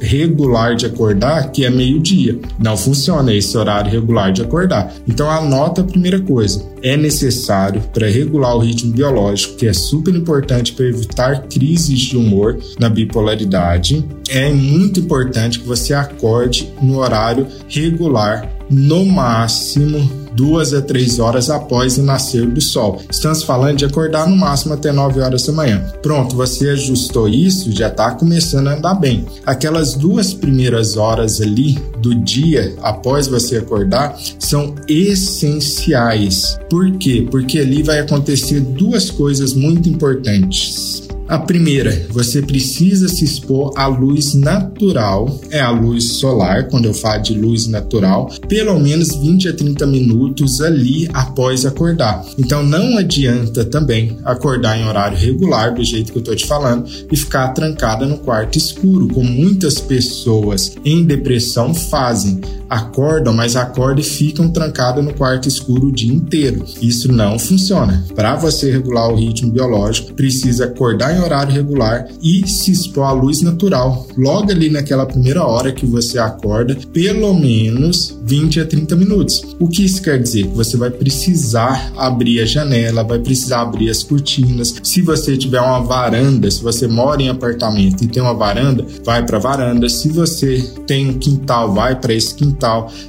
regular 0.00 0.74
de 0.74 0.86
acordar 0.86 1.52
que 1.52 1.64
é 1.64 1.70
meio-dia. 1.70 2.38
Não 2.58 2.76
funciona 2.76 3.32
esse 3.32 3.56
horário 3.56 3.90
regular 3.90 4.32
de 4.32 4.42
acordar. 4.42 4.92
Então 5.06 5.30
anota 5.30 5.80
a 5.80 5.84
primeira 5.84 6.20
coisa. 6.20 6.64
É 6.82 6.96
necessário 6.96 7.80
para 7.92 8.08
regular 8.08 8.56
o 8.56 8.60
ritmo 8.60 8.92
biológico, 8.92 9.56
que 9.56 9.66
é 9.66 9.72
super 9.72 10.14
importante 10.14 10.72
para 10.72 10.86
evitar 10.86 11.42
crises 11.48 12.00
de 12.00 12.16
humor 12.16 12.58
na 12.78 12.88
bipolaridade. 12.88 14.04
É 14.28 14.52
muito 14.52 15.00
importante 15.00 15.58
que 15.58 15.66
você 15.66 15.94
acorde 15.94 16.70
no 16.82 16.98
horário 16.98 17.46
regular 17.66 18.58
no 18.70 19.04
máximo 19.06 20.28
duas 20.34 20.74
a 20.74 20.82
três 20.82 21.18
horas 21.18 21.50
após 21.50 21.96
o 21.96 22.02
nascer 22.02 22.46
do 22.46 22.60
sol. 22.60 23.02
Estamos 23.10 23.42
falando 23.42 23.78
de 23.78 23.84
acordar 23.84 24.28
no 24.28 24.36
máximo 24.36 24.74
até 24.74 24.92
9 24.92 25.20
horas 25.20 25.46
da 25.46 25.52
manhã. 25.52 25.82
Pronto, 26.02 26.36
você 26.36 26.70
ajustou 26.70 27.28
isso, 27.28 27.72
já 27.72 27.88
está 27.88 28.12
começando 28.12 28.68
a 28.68 28.76
andar 28.76 28.94
bem. 28.94 29.24
Aquelas 29.44 29.94
duas 29.94 30.34
primeiras 30.34 30.96
horas 30.96 31.40
ali 31.40 31.78
do 31.98 32.14
dia 32.14 32.76
após 32.82 33.26
você 33.26 33.56
acordar 33.56 34.16
são 34.38 34.74
essenciais. 34.86 36.58
Por 36.70 36.92
quê? 36.98 37.26
Porque 37.28 37.58
ali 37.58 37.82
vai 37.82 37.98
acontecer 37.98 38.60
duas 38.60 39.10
coisas 39.10 39.54
muito 39.54 39.88
importantes. 39.88 41.08
A 41.28 41.38
primeira, 41.38 42.06
você 42.08 42.40
precisa 42.40 43.06
se 43.06 43.22
expor 43.22 43.72
à 43.76 43.86
luz 43.86 44.32
natural, 44.32 45.38
é 45.50 45.60
a 45.60 45.70
luz 45.70 46.14
solar, 46.14 46.68
quando 46.68 46.86
eu 46.86 46.94
falo 46.94 47.20
de 47.20 47.34
luz 47.34 47.66
natural, 47.66 48.30
pelo 48.48 48.80
menos 48.80 49.14
20 49.14 49.48
a 49.50 49.52
30 49.52 49.86
minutos 49.86 50.62
ali 50.62 51.06
após 51.12 51.66
acordar. 51.66 52.24
Então 52.38 52.62
não 52.62 52.96
adianta 52.96 53.62
também 53.62 54.16
acordar 54.24 54.78
em 54.78 54.86
horário 54.86 55.18
regular, 55.18 55.74
do 55.74 55.84
jeito 55.84 56.12
que 56.12 56.16
eu 56.16 56.22
estou 56.22 56.34
te 56.34 56.46
falando, 56.46 56.88
e 57.12 57.14
ficar 57.14 57.48
trancada 57.48 58.06
no 58.06 58.16
quarto 58.16 58.56
escuro, 58.56 59.08
como 59.08 59.28
muitas 59.28 59.82
pessoas 59.82 60.76
em 60.82 61.04
depressão 61.04 61.74
fazem. 61.74 62.40
Acordam, 62.68 63.32
mas 63.32 63.56
acordam 63.56 64.00
e 64.00 64.04
ficam 64.04 64.48
trancadas 64.48 65.04
no 65.04 65.14
quarto 65.14 65.48
escuro 65.48 65.88
o 65.88 65.92
dia 65.92 66.12
inteiro. 66.12 66.64
Isso 66.80 67.10
não 67.10 67.38
funciona. 67.38 68.04
Para 68.14 68.36
você 68.36 68.70
regular 68.70 69.10
o 69.10 69.16
ritmo 69.16 69.50
biológico, 69.50 70.12
precisa 70.14 70.66
acordar 70.66 71.16
em 71.16 71.20
horário 71.20 71.52
regular 71.52 72.08
e 72.22 72.46
se 72.48 72.70
expor 72.70 73.04
à 73.04 73.12
luz 73.12 73.42
natural, 73.42 74.06
logo 74.16 74.50
ali 74.50 74.70
naquela 74.70 75.06
primeira 75.06 75.44
hora 75.44 75.72
que 75.72 75.86
você 75.86 76.18
acorda, 76.18 76.76
pelo 76.92 77.34
menos 77.34 78.16
20 78.24 78.60
a 78.60 78.66
30 78.66 78.96
minutos. 78.96 79.42
O 79.58 79.68
que 79.68 79.84
isso 79.84 80.02
quer 80.02 80.20
dizer? 80.20 80.46
Que 80.46 80.56
você 80.56 80.76
vai 80.76 80.90
precisar 80.90 81.92
abrir 81.96 82.40
a 82.40 82.46
janela, 82.46 83.02
vai 83.02 83.18
precisar 83.18 83.62
abrir 83.62 83.90
as 83.90 84.02
cortinas. 84.02 84.74
Se 84.82 85.00
você 85.00 85.36
tiver 85.36 85.60
uma 85.60 85.80
varanda, 85.80 86.50
se 86.50 86.62
você 86.62 86.86
mora 86.86 87.22
em 87.22 87.28
apartamento 87.28 88.04
e 88.04 88.08
tem 88.08 88.22
uma 88.22 88.34
varanda, 88.34 88.84
vai 89.04 89.24
para 89.24 89.38
varanda. 89.38 89.88
Se 89.88 90.08
você 90.10 90.60
tem 90.86 91.08
um 91.08 91.18
quintal, 91.18 91.72
vai 91.72 91.98
para 91.98 92.12
esse 92.12 92.34
quintal. 92.34 92.57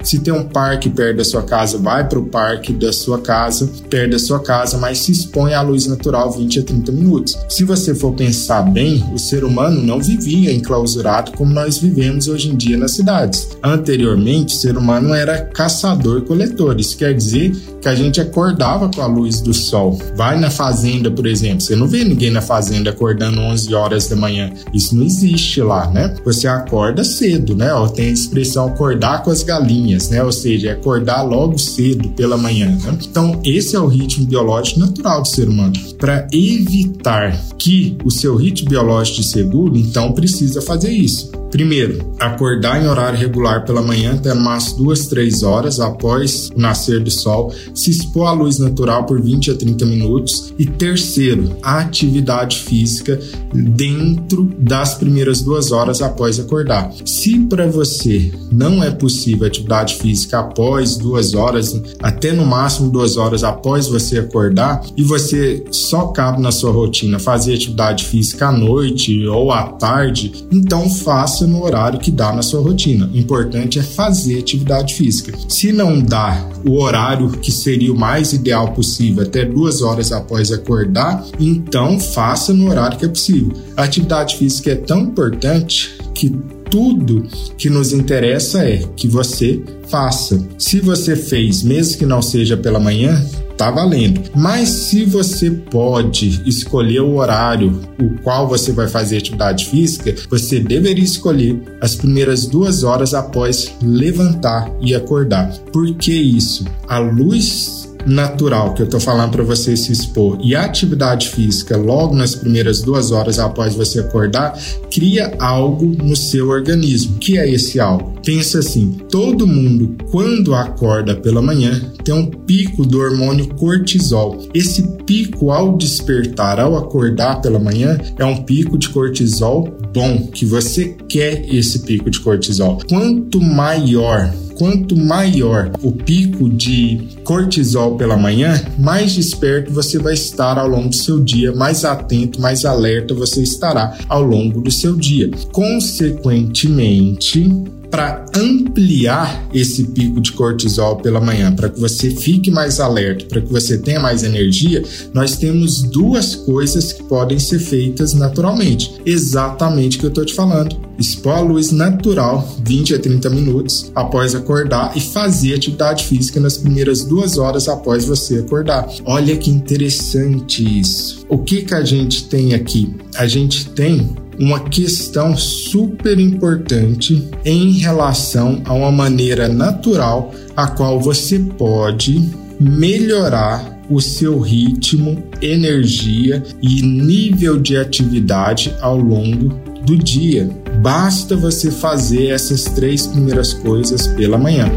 Se 0.03 0.19
tem 0.19 0.33
um 0.33 0.43
parque 0.43 0.89
perto 0.89 1.17
da 1.17 1.23
sua 1.23 1.43
casa, 1.43 1.77
vai 1.77 2.07
para 2.07 2.19
o 2.19 2.25
parque 2.25 2.73
da 2.73 2.91
sua 2.93 3.19
casa, 3.19 3.69
perto 3.89 4.11
da 4.11 4.19
sua 4.19 4.39
casa, 4.39 4.77
mas 4.77 4.99
se 4.99 5.11
expõe 5.11 5.53
à 5.53 5.61
luz 5.61 5.87
natural 5.87 6.31
20 6.31 6.59
a 6.59 6.63
30 6.63 6.91
minutos. 6.91 7.37
Se 7.47 7.63
você 7.63 7.93
for 7.95 8.13
pensar 8.13 8.61
bem, 8.63 9.03
o 9.13 9.19
ser 9.19 9.43
humano 9.43 9.81
não 9.81 9.99
vivia 9.99 10.53
enclausurado 10.53 11.31
como 11.33 11.53
nós 11.53 11.77
vivemos 11.77 12.27
hoje 12.27 12.49
em 12.49 12.55
dia 12.55 12.77
nas 12.77 12.91
cidades. 12.91 13.49
Anteriormente, 13.63 14.55
o 14.55 14.57
ser 14.57 14.77
humano 14.77 15.13
era 15.13 15.45
caçador-coletor. 15.45 16.79
Isso 16.79 16.97
quer 16.97 17.13
dizer 17.13 17.51
que 17.81 17.87
a 17.87 17.95
gente 17.95 18.19
acordava 18.19 18.89
com 18.89 19.01
a 19.01 19.07
luz 19.07 19.41
do 19.41 19.53
sol. 19.53 19.97
Vai 20.15 20.39
na 20.39 20.51
fazenda, 20.51 21.09
por 21.09 21.25
exemplo, 21.25 21.61
você 21.61 21.75
não 21.75 21.87
vê 21.87 22.03
ninguém 22.03 22.29
na 22.29 22.41
fazenda 22.41 22.89
acordando 22.89 23.39
11 23.39 23.73
horas 23.73 24.07
da 24.07 24.15
manhã. 24.15 24.51
Isso 24.73 24.95
não 24.95 25.05
existe 25.05 25.61
lá, 25.61 25.89
né? 25.89 26.13
Você 26.25 26.47
acorda 26.47 27.03
cedo, 27.03 27.55
né? 27.55 27.69
Tem 27.95 28.07
a 28.07 28.11
expressão 28.11 28.67
acordar 28.67 29.23
com 29.23 29.31
as 29.31 29.38
galinhas, 29.43 30.09
né? 30.09 30.23
Ou 30.23 30.31
seja, 30.31 30.69
é 30.69 30.71
acordar 30.71 31.21
logo 31.21 31.57
cedo 31.57 32.09
pela 32.09 32.37
manhã. 32.37 32.77
Né? 32.83 32.97
Então, 33.09 33.41
esse 33.43 33.75
é 33.75 33.79
o 33.79 33.87
ritmo 33.87 34.25
biológico 34.25 34.79
natural 34.79 35.21
do 35.21 35.27
ser 35.27 35.47
humano. 35.47 35.73
Para 35.97 36.27
evitar 36.31 37.39
que 37.57 37.97
o 38.03 38.11
seu 38.11 38.35
ritmo 38.35 38.69
biológico 38.69 39.17
de 39.17 39.27
seguro, 39.27 39.77
então 39.77 40.11
precisa 40.13 40.61
fazer 40.61 40.91
isso. 40.91 41.31
Primeiro, 41.51 42.13
acordar 42.19 42.81
em 42.81 42.87
horário 42.87 43.17
regular 43.17 43.65
pela 43.65 43.81
manhã 43.81 44.13
até 44.13 44.33
mais 44.33 44.73
duas, 44.73 45.07
três 45.07 45.41
horas 45.41 45.79
após 45.79 46.49
o 46.55 46.59
nascer 46.59 46.99
do 46.99 47.09
sol, 47.09 47.53
se 47.73 47.89
expor 47.89 48.27
à 48.27 48.31
luz 48.31 48.59
natural 48.59 49.05
por 49.05 49.21
20 49.21 49.51
a 49.51 49.55
30 49.55 49.85
minutos. 49.85 50.53
E 50.59 50.65
terceiro, 50.65 51.55
a 51.63 51.79
atividade 51.79 52.59
física 52.59 53.19
dentro 53.53 54.51
das 54.59 54.95
primeiras 54.95 55.41
duas 55.41 55.71
horas 55.71 56.01
após 56.01 56.39
acordar. 56.39 56.91
Se 57.05 57.39
para 57.39 57.67
você 57.67 58.31
não 58.51 58.83
é 58.83 58.91
possível 58.91 59.47
atividade 59.47 59.95
física 59.95 60.39
após 60.39 60.97
duas 60.97 61.33
horas, 61.33 61.81
até 62.01 62.31
no 62.31 62.45
máximo 62.45 62.89
duas 62.89 63.17
horas 63.17 63.43
após 63.43 63.87
você 63.87 64.19
acordar, 64.19 64.83
e 64.95 65.03
você 65.03 65.63
só 65.71 66.07
cabe 66.07 66.41
na 66.41 66.51
sua 66.51 66.71
rotina 66.71 67.17
fazer 67.17 67.55
atividade 67.55 68.05
física 68.05 68.49
à 68.49 68.51
noite 68.51 69.25
ou 69.27 69.51
à 69.51 69.63
tarde, 69.63 70.45
então 70.51 70.89
faça 70.89 71.38
faça 71.39 71.47
no 71.47 71.63
horário 71.63 71.99
que 71.99 72.11
dá 72.11 72.33
na 72.33 72.41
sua 72.41 72.61
rotina. 72.61 73.09
O 73.13 73.17
importante 73.17 73.79
é 73.79 73.83
fazer 73.83 74.39
atividade 74.39 74.93
física. 74.93 75.33
Se 75.47 75.71
não 75.71 76.01
dá 76.01 76.45
o 76.65 76.79
horário 76.79 77.29
que 77.29 77.51
seria 77.51 77.93
o 77.93 77.97
mais 77.97 78.33
ideal 78.33 78.73
possível, 78.73 79.23
até 79.23 79.45
duas 79.45 79.81
horas 79.81 80.11
após 80.11 80.51
acordar, 80.51 81.25
então 81.39 81.99
faça 81.99 82.53
no 82.53 82.69
horário 82.69 82.97
que 82.97 83.05
é 83.05 83.07
possível. 83.07 83.53
A 83.77 83.83
atividade 83.83 84.35
física 84.35 84.71
é 84.71 84.75
tão 84.75 85.01
importante 85.01 85.97
que 86.13 86.29
tudo 86.69 87.25
que 87.57 87.69
nos 87.69 87.93
interessa 87.93 88.63
é 88.63 88.83
que 88.95 89.07
você 89.07 89.63
faça. 89.87 90.45
Se 90.57 90.79
você 90.79 91.15
fez, 91.15 91.63
mesmo 91.63 91.97
que 91.97 92.05
não 92.05 92.21
seja 92.21 92.57
pela 92.57 92.79
manhã, 92.79 93.25
tá 93.59 93.69
valendo. 93.69 94.21
Mas 94.33 94.69
se 94.69 95.03
você 95.03 95.51
pode 95.51 96.41
escolher 96.45 97.01
o 97.01 97.17
horário 97.17 97.81
o 98.01 98.17
qual 98.23 98.47
você 98.47 98.71
vai 98.71 98.87
fazer 98.87 99.17
atividade 99.17 99.65
física, 99.65 100.15
você 100.29 100.61
deveria 100.61 101.03
escolher 101.03 101.61
as 101.81 101.93
primeiras 101.93 102.45
duas 102.45 102.83
horas 102.83 103.13
após 103.13 103.75
levantar 103.83 104.71
e 104.79 104.95
acordar. 104.95 105.51
Por 105.73 105.93
que 105.95 106.13
isso? 106.13 106.63
A 106.87 106.99
luz 106.99 107.89
natural 108.05 108.73
que 108.73 108.81
eu 108.81 108.85
estou 108.85 108.99
falando 108.99 109.31
para 109.31 109.43
você 109.43 109.75
se 109.75 109.91
expor 109.91 110.39
e 110.41 110.55
a 110.55 110.63
atividade 110.63 111.27
física 111.27 111.75
logo 111.75 112.15
nas 112.15 112.33
primeiras 112.33 112.81
duas 112.81 113.11
horas 113.11 113.39
após 113.39 113.75
você 113.75 113.99
acordar 113.99 114.57
cria 114.89 115.35
algo 115.37 115.85
no 115.85 116.15
seu 116.15 116.49
organismo. 116.49 117.17
que 117.17 117.37
é 117.37 117.49
esse 117.49 117.79
algo? 117.79 118.13
Pensa 118.23 118.59
assim: 118.59 118.97
todo 119.11 119.45
mundo 119.45 119.95
quando 120.11 120.55
acorda 120.55 121.15
pela 121.15 121.41
manhã 121.41 121.81
tem 122.09 122.17
um 122.17 122.25
pico 122.25 122.83
do 122.83 122.99
hormônio 122.99 123.47
cortisol. 123.49 124.39
Esse 124.51 124.81
pico 125.05 125.51
ao 125.51 125.77
despertar, 125.77 126.59
ao 126.59 126.75
acordar 126.75 127.39
pela 127.39 127.59
manhã, 127.59 127.99
é 128.17 128.25
um 128.25 128.41
pico 128.43 128.79
de 128.79 128.89
cortisol 128.89 129.77
bom, 129.93 130.25
que 130.33 130.43
você 130.43 130.97
quer 131.07 131.45
esse 131.53 131.81
pico 131.81 132.09
de 132.09 132.19
cortisol. 132.19 132.79
Quanto 132.89 133.39
maior 133.39 134.33
quanto 134.55 134.97
maior 134.97 135.71
o 135.81 135.91
pico 135.93 136.49
de 136.49 136.99
cortisol 137.23 137.95
pela 137.95 138.17
manhã, 138.17 138.61
mais 138.77 139.13
desperto 139.13 139.71
você 139.71 139.97
vai 139.97 140.15
estar 140.15 140.57
ao 140.57 140.67
longo 140.67 140.89
do 140.89 140.95
seu 140.95 141.17
dia, 141.17 141.53
mais 141.53 141.85
atento, 141.85 142.41
mais 142.41 142.65
alerta 142.65 143.13
você 143.13 143.41
estará 143.41 143.97
ao 144.09 144.21
longo 144.21 144.59
do 144.59 144.69
seu 144.69 144.97
dia. 144.97 145.31
Consequentemente, 145.53 147.49
para 147.89 148.25
ampliar 148.35 149.47
esse 149.53 149.83
pico 149.85 150.21
de 150.21 150.31
cortisol 150.31 150.97
pela 150.97 151.19
manhã, 151.19 151.53
para 151.53 151.69
que 151.69 151.79
você 151.79 152.11
fique 152.11 152.51
mais 152.51 152.79
alerta, 152.79 153.25
para 153.25 153.41
que 153.41 153.51
você 153.51 153.77
tenha 153.77 153.99
mais 153.99 154.23
energia, 154.23 154.83
nós 155.13 155.37
temos 155.37 155.81
duas 155.81 156.35
coisas 156.35 156.93
que 156.93 157.03
podem 157.03 157.39
ser 157.39 157.59
feitas 157.59 158.13
naturalmente. 158.13 158.99
Exatamente 159.05 159.97
o 159.97 159.99
que 159.99 160.05
eu 160.05 160.09
estou 160.09 160.25
te 160.25 160.33
falando. 160.33 160.89
Expor 160.99 161.33
a 161.33 161.39
luz 161.39 161.71
natural 161.71 162.47
20 162.65 162.95
a 162.95 162.99
30 162.99 163.29
minutos 163.29 163.91
após 163.95 164.35
acordar 164.35 164.95
e 164.97 164.99
fazer 164.99 165.55
atividade 165.55 166.03
física 166.03 166.39
nas 166.39 166.57
primeiras 166.57 167.05
duas 167.05 167.37
horas 167.37 167.69
após 167.69 168.05
você 168.05 168.39
acordar. 168.39 168.87
Olha 169.05 169.35
que 169.37 169.49
interessante 169.49 170.79
isso. 170.79 171.25
O 171.29 171.37
que 171.37 171.61
que 171.61 171.73
a 171.73 171.83
gente 171.85 172.25
tem 172.25 172.53
aqui? 172.53 172.93
A 173.15 173.25
gente 173.27 173.69
tem 173.69 174.09
uma 174.39 174.61
questão 174.61 175.35
super 175.35 176.17
importante 176.17 177.29
em 177.43 177.73
relação 177.73 178.61
a 178.65 178.73
uma 178.73 178.91
maneira 178.91 179.47
natural 179.47 180.33
a 180.55 180.67
qual 180.67 180.99
você 180.99 181.37
pode 181.39 182.29
melhorar 182.59 183.77
o 183.89 183.99
seu 183.99 184.39
ritmo, 184.39 185.21
energia 185.41 186.43
e 186.61 186.81
nível 186.81 187.59
de 187.59 187.75
atividade 187.75 188.73
ao 188.81 188.97
longo 188.97 189.49
do 189.83 189.97
dia. 189.97 190.49
Basta 190.81 191.35
você 191.35 191.71
fazer 191.71 192.27
essas 192.27 192.65
três 192.65 193.07
primeiras 193.07 193.53
coisas 193.53 194.07
pela 194.07 194.37
manhã. 194.37 194.69